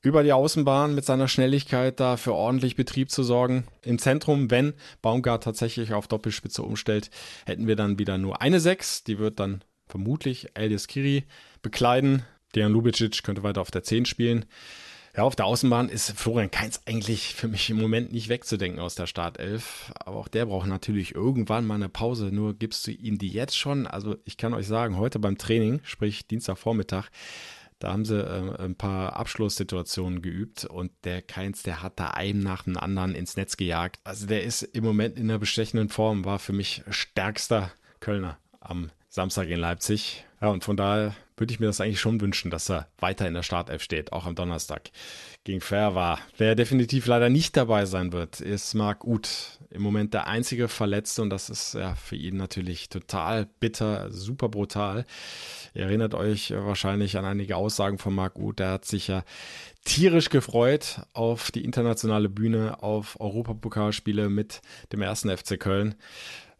[0.00, 3.66] über die Außenbahn mit seiner Schnelligkeit da für ordentlich Betrieb zu sorgen.
[3.82, 7.10] Im Zentrum, wenn Baumgart tatsächlich auf Doppelspitze umstellt,
[7.44, 9.04] hätten wir dann wieder nur eine Sechs.
[9.04, 11.24] Die wird dann vermutlich Elias Kiri
[11.60, 12.22] bekleiden.
[12.54, 14.46] Dejan Lubicic könnte weiter auf der 10 spielen.
[15.16, 18.96] Ja, auf der Außenbahn ist Florian Kainz eigentlich für mich im Moment nicht wegzudenken aus
[18.96, 19.90] der Startelf.
[19.94, 22.26] Aber auch der braucht natürlich irgendwann mal eine Pause.
[22.26, 23.86] Nur gibst du ihm die jetzt schon?
[23.86, 27.08] Also ich kann euch sagen, heute beim Training, sprich Dienstagvormittag,
[27.78, 32.40] da haben sie äh, ein paar Abschlusssituationen geübt und der Keins, der hat da einen
[32.40, 34.00] nach dem anderen ins Netz gejagt.
[34.04, 38.90] Also der ist im Moment in einer bestechenden Form, war für mich stärkster Kölner am
[39.16, 40.26] Samstag in Leipzig.
[40.42, 43.32] Ja, und von daher würde ich mir das eigentlich schon wünschen, dass er weiter in
[43.32, 44.90] der Startelf steht, auch am Donnerstag
[45.44, 46.18] gegen Fair war.
[46.36, 49.58] Wer definitiv leider nicht dabei sein wird, ist Marc Uth.
[49.70, 54.50] Im Moment der einzige Verletzte und das ist ja für ihn natürlich total bitter, super
[54.50, 55.06] brutal.
[55.72, 58.58] Ihr erinnert euch wahrscheinlich an einige Aussagen von Marc Uth.
[58.58, 59.24] Der hat sich ja
[59.86, 64.60] tierisch gefreut auf die internationale Bühne, auf Europapokalspiele mit
[64.92, 65.94] dem ersten FC Köln.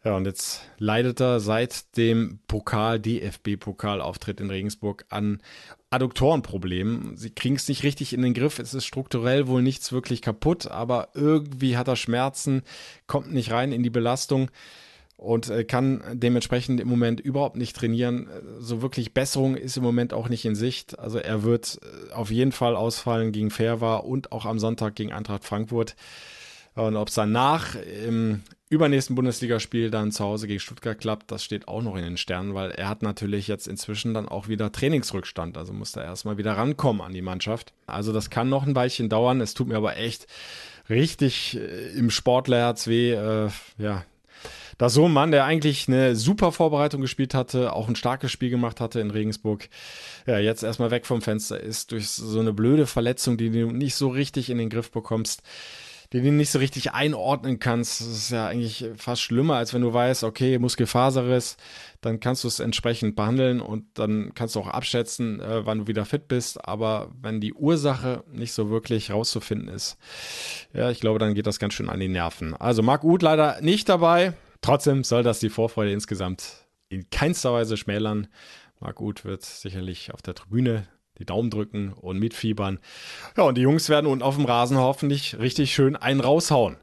[0.03, 5.41] Ja, und jetzt leidet er seit dem Pokal, DFB-Pokalauftritt in Regensburg an
[5.89, 7.17] Adduktorenproblemen.
[7.17, 8.59] Sie kriegen es nicht richtig in den Griff.
[8.59, 12.61] Es ist strukturell wohl nichts wirklich kaputt, aber irgendwie hat er Schmerzen,
[13.07, 14.51] kommt nicht rein in die Belastung.
[15.17, 18.29] und äh, kann dementsprechend im Moment überhaupt nicht trainieren.
[18.59, 20.99] So wirklich Besserung ist im Moment auch nicht in Sicht.
[20.99, 25.11] Also er wird äh, auf jeden Fall ausfallen gegen Fairwa und auch am Sonntag gegen
[25.11, 25.95] Eintracht Frankfurt.
[26.75, 31.67] Und ob es danach im übernächsten Bundesligaspiel dann zu Hause gegen Stuttgart klappt, das steht
[31.67, 35.57] auch noch in den Sternen, weil er hat natürlich jetzt inzwischen dann auch wieder Trainingsrückstand.
[35.57, 37.73] Also muss er erstmal wieder rankommen an die Mannschaft.
[37.85, 39.39] Also das kann noch ein Weilchen dauern.
[39.41, 40.27] Es tut mir aber echt
[40.89, 43.13] richtig äh, im Sportlerherz weh.
[43.13, 44.03] Äh, ja,
[44.77, 48.49] dass so ein Mann, der eigentlich eine super Vorbereitung gespielt hatte, auch ein starkes Spiel
[48.49, 49.69] gemacht hatte in Regensburg,
[50.27, 53.95] ja, jetzt erstmal weg vom Fenster ist durch so eine blöde Verletzung, die du nicht
[53.95, 55.41] so richtig in den Griff bekommst
[56.13, 58.01] die du nicht so richtig einordnen kannst.
[58.01, 61.57] Das ist ja eigentlich fast schlimmer, als wenn du weißt, okay, Muskelfaserriss,
[62.01, 65.87] dann kannst du es entsprechend behandeln und dann kannst du auch abschätzen, äh, wann du
[65.87, 66.65] wieder fit bist.
[66.67, 69.97] Aber wenn die Ursache nicht so wirklich rauszufinden ist,
[70.73, 72.53] ja, ich glaube, dann geht das ganz schön an die Nerven.
[72.53, 74.33] Also Marc Uth leider nicht dabei.
[74.61, 78.27] Trotzdem soll das die Vorfreude insgesamt in keinster Weise schmälern.
[78.79, 80.87] Marc Uth wird sicherlich auf der Tribüne
[81.19, 82.79] die Daumen drücken und mitfiebern.
[83.35, 86.77] Ja, und die Jungs werden unten auf dem Rasen hoffentlich richtig schön einen raushauen.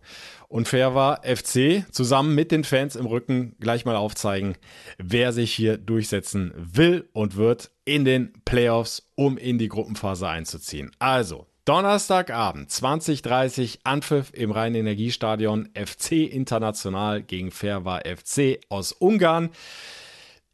[0.48, 4.54] Und fair war FC zusammen mit den Fans im Rücken gleich mal aufzeigen,
[4.98, 10.92] wer sich hier durchsetzen will und wird in den Playoffs, um in die Gruppenphase einzuziehen.
[10.98, 19.48] Also, Donnerstagabend 2030 Anpfiff im Rhein-Energiestadion FC International gegen Fairwa FC aus Ungarn.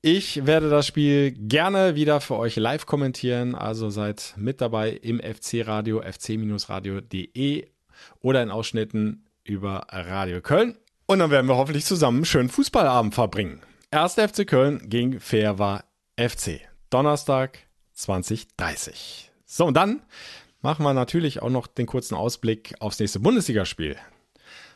[0.03, 5.21] Ich werde das Spiel gerne wieder für euch live kommentieren, also seid mit dabei im
[5.21, 7.67] FC-Radio, fc-radio.de
[8.23, 10.79] oder in Ausschnitten über Radio Köln.
[11.05, 13.61] Und dann werden wir hoffentlich zusammen einen schönen Fußballabend verbringen.
[13.91, 14.15] 1.
[14.15, 15.85] FC Köln gegen Fairwa
[16.17, 16.61] FC.
[16.89, 17.59] Donnerstag
[17.93, 19.31] 2030.
[19.45, 20.01] So, und dann
[20.63, 23.97] machen wir natürlich auch noch den kurzen Ausblick aufs nächste Bundesligaspiel.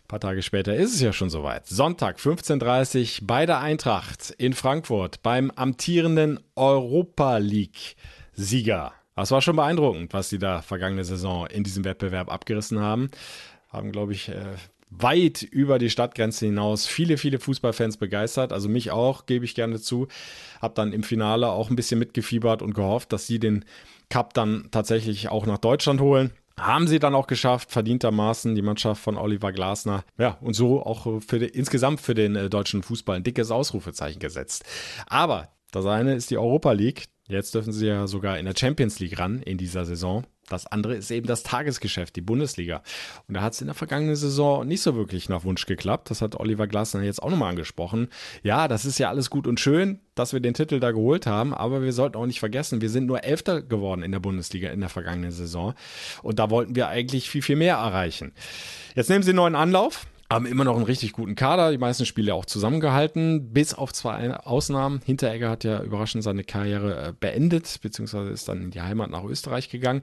[0.05, 1.67] Ein paar Tage später ist es ja schon soweit.
[1.67, 8.93] Sonntag 15.30 Uhr bei der Eintracht in Frankfurt beim amtierenden Europa League-Sieger.
[9.17, 13.11] Das war schon beeindruckend, was sie da vergangene Saison in diesem Wettbewerb abgerissen haben.
[13.71, 14.57] Haben, glaube ich, äh,
[14.91, 18.53] weit über die Stadtgrenze hinaus viele, viele Fußballfans begeistert.
[18.53, 20.09] Also mich auch, gebe ich gerne zu.
[20.61, 23.65] Hab dann im Finale auch ein bisschen mitgefiebert und gehofft, dass sie den
[24.11, 26.31] Cup dann tatsächlich auch nach Deutschland holen.
[26.59, 30.05] Haben sie dann auch geschafft, verdientermaßen, die Mannschaft von Oliver Glasner.
[30.19, 34.21] Ja, und so auch für die, insgesamt für den äh, deutschen Fußball ein dickes Ausrufezeichen
[34.21, 34.65] gesetzt.
[35.07, 37.07] Aber das eine ist die Europa League.
[37.27, 40.25] Jetzt dürfen sie ja sogar in der Champions League ran in dieser Saison.
[40.49, 42.83] Das andere ist eben das Tagesgeschäft, die Bundesliga.
[43.29, 46.11] Und da hat es in der vergangenen Saison nicht so wirklich nach Wunsch geklappt.
[46.11, 48.09] Das hat Oliver Glasner jetzt auch nochmal angesprochen.
[48.43, 51.55] Ja, das ist ja alles gut und schön, dass wir den Titel da geholt haben,
[51.55, 54.81] aber wir sollten auch nicht vergessen, wir sind nur Elfter geworden in der Bundesliga in
[54.81, 55.75] der vergangenen Saison.
[56.23, 58.33] Und da wollten wir eigentlich viel, viel mehr erreichen.
[58.95, 62.07] Jetzt nehmen sie einen neuen Anlauf haben immer noch einen richtig guten Kader, die meisten
[62.07, 65.01] Spiele auch zusammengehalten, bis auf zwei Ausnahmen.
[65.05, 69.25] Hinteregger hat ja überraschend seine Karriere äh, beendet, beziehungsweise ist dann in die Heimat nach
[69.25, 70.03] Österreich gegangen.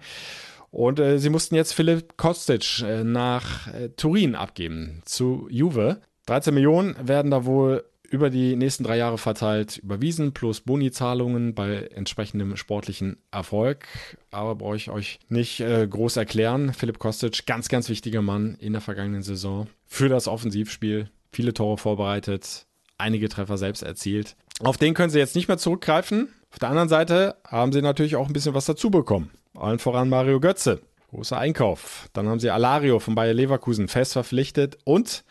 [0.72, 6.02] Und äh, sie mussten jetzt Philipp Kostic äh, nach äh, Turin abgeben zu Juve.
[6.28, 11.88] 13 Millionen werden da wohl über die nächsten drei Jahre verteilt überwiesen, plus Boni-Zahlungen bei
[11.96, 13.88] entsprechendem sportlichen Erfolg.
[14.32, 16.74] Aber brauche ich euch nicht äh, groß erklären.
[16.74, 21.10] Philipp Kostic, ganz, ganz wichtiger Mann in der vergangenen Saison für das Offensivspiel.
[21.32, 24.36] Viele Tore vorbereitet, einige Treffer selbst erzielt.
[24.62, 26.28] Auf den können sie jetzt nicht mehr zurückgreifen.
[26.52, 29.32] Auf der anderen Seite haben sie natürlich auch ein bisschen was dazu bekommen.
[29.56, 30.82] Allen voran Mario Götze.
[31.12, 32.10] Großer Einkauf.
[32.14, 35.24] Dann haben sie Alario von Bayer Leverkusen fest verpflichtet und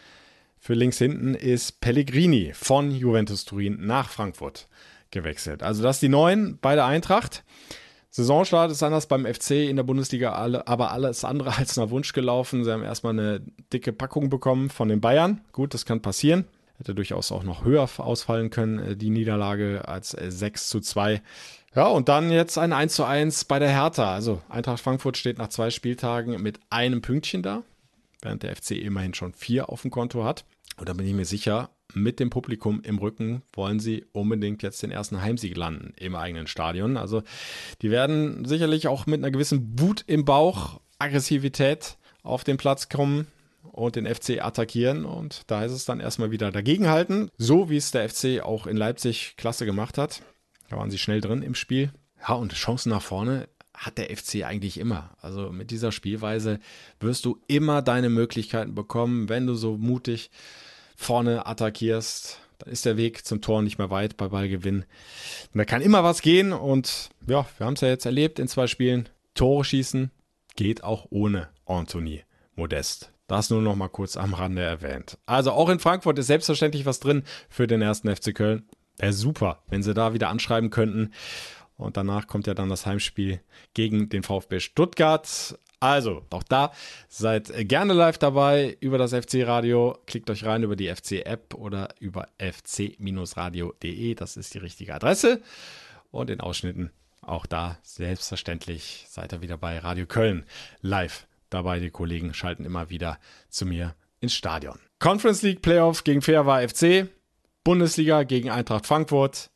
[0.60, 4.68] für links hinten ist Pellegrini von Juventus Turin nach Frankfurt
[5.10, 5.62] gewechselt.
[5.62, 7.44] Also das die neuen bei der Eintracht.
[8.10, 12.12] Saisonstart ist anders beim FC in der Bundesliga, alle, aber alles andere als nach Wunsch
[12.12, 12.62] gelaufen.
[12.62, 13.40] Sie haben erstmal eine
[13.72, 15.40] dicke Packung bekommen von den Bayern.
[15.52, 16.44] Gut, das kann passieren.
[16.76, 21.22] Hätte durchaus auch noch höher ausfallen können, äh, die Niederlage als 6 äh, zu 2.
[21.74, 24.12] Ja, und dann jetzt ein 1 zu 1 bei der Hertha.
[24.12, 27.62] Also Eintracht Frankfurt steht nach zwei Spieltagen mit einem Pünktchen da
[28.22, 30.44] während der FC immerhin schon vier auf dem Konto hat.
[30.76, 34.82] Und da bin ich mir sicher, mit dem Publikum im Rücken wollen sie unbedingt jetzt
[34.82, 36.96] den ersten Heimsieg landen im eigenen Stadion.
[36.96, 37.22] Also
[37.82, 43.26] die werden sicherlich auch mit einer gewissen Wut im Bauch, Aggressivität auf den Platz kommen
[43.62, 45.04] und den FC attackieren.
[45.04, 48.76] Und da ist es dann erstmal wieder dagegenhalten, so wie es der FC auch in
[48.76, 50.22] Leipzig klasse gemacht hat.
[50.68, 51.92] Da waren sie schnell drin im Spiel.
[52.26, 53.48] Ja, und Chancen nach vorne
[53.80, 55.16] hat der FC eigentlich immer.
[55.22, 56.60] Also mit dieser Spielweise
[57.00, 60.30] wirst du immer deine Möglichkeiten bekommen, wenn du so mutig
[60.96, 62.40] vorne attackierst.
[62.58, 64.84] Dann ist der Weg zum Tor nicht mehr weit bei Ballgewinn.
[65.52, 68.48] Und da kann immer was gehen und ja, wir haben es ja jetzt erlebt in
[68.48, 69.08] zwei Spielen.
[69.34, 70.10] Tore schießen
[70.56, 72.22] geht auch ohne Anthony
[72.54, 73.10] Modest.
[73.28, 75.16] Das nur noch mal kurz am Rande erwähnt.
[75.24, 78.68] Also auch in Frankfurt ist selbstverständlich was drin für den ersten FC Köln.
[78.98, 81.12] Wäre super, wenn sie da wieder anschreiben könnten.
[81.80, 83.40] Und danach kommt ja dann das Heimspiel
[83.72, 85.58] gegen den VfB Stuttgart.
[85.80, 86.72] Also, auch da
[87.08, 89.96] seid gerne live dabei über das FC-Radio.
[90.06, 94.14] Klickt euch rein über die FC-App oder über fc-radio.de.
[94.14, 95.40] Das ist die richtige Adresse.
[96.10, 96.90] Und in Ausschnitten
[97.22, 100.44] auch da selbstverständlich seid ihr wieder bei Radio Köln
[100.82, 101.80] live dabei.
[101.80, 103.18] Die Kollegen schalten immer wieder
[103.48, 104.78] zu mir ins Stadion.
[104.98, 107.08] Conference League Playoff gegen Fairwa FC,
[107.64, 109.49] Bundesliga gegen Eintracht Frankfurt,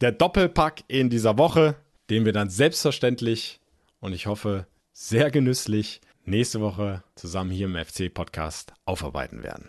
[0.00, 1.76] der Doppelpack in dieser Woche,
[2.08, 3.60] den wir dann selbstverständlich
[4.00, 9.68] und ich hoffe sehr genüsslich nächste Woche zusammen hier im FC-Podcast aufarbeiten werden.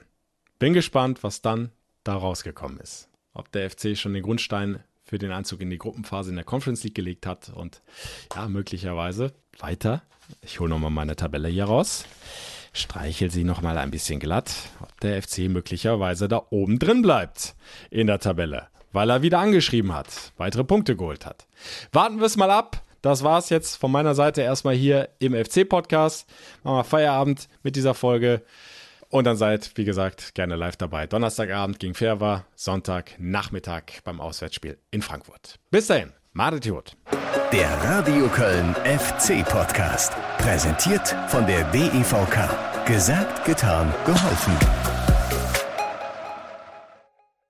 [0.58, 1.72] Bin gespannt, was dann
[2.04, 3.10] da rausgekommen ist.
[3.34, 6.84] Ob der FC schon den Grundstein für den Einzug in die Gruppenphase in der Conference
[6.84, 7.82] League gelegt hat und
[8.34, 10.02] ja, möglicherweise weiter.
[10.42, 12.06] Ich hole nochmal meine Tabelle hier raus.
[12.74, 17.56] Streichel sie nochmal ein bisschen glatt, ob der FC möglicherweise da oben drin bleibt
[17.90, 21.48] in der Tabelle, weil er wieder angeschrieben hat, weitere Punkte geholt hat.
[21.92, 22.82] Warten wir es mal ab.
[23.02, 26.30] Das war es jetzt von meiner Seite erstmal hier im FC-Podcast.
[26.64, 28.44] Machen wir Feierabend mit dieser Folge.
[29.10, 31.08] Und dann seid, wie gesagt, gerne live dabei.
[31.08, 35.56] Donnerstagabend gegen Fairwa, Sonntag Nachmittag beim Auswärtsspiel in Frankfurt.
[35.70, 36.96] Bis dahin, Madet.
[37.52, 40.14] Der Radio Köln FC Podcast.
[40.38, 42.86] Präsentiert von der DEVK.
[42.86, 45.01] Gesagt, getan, geholfen.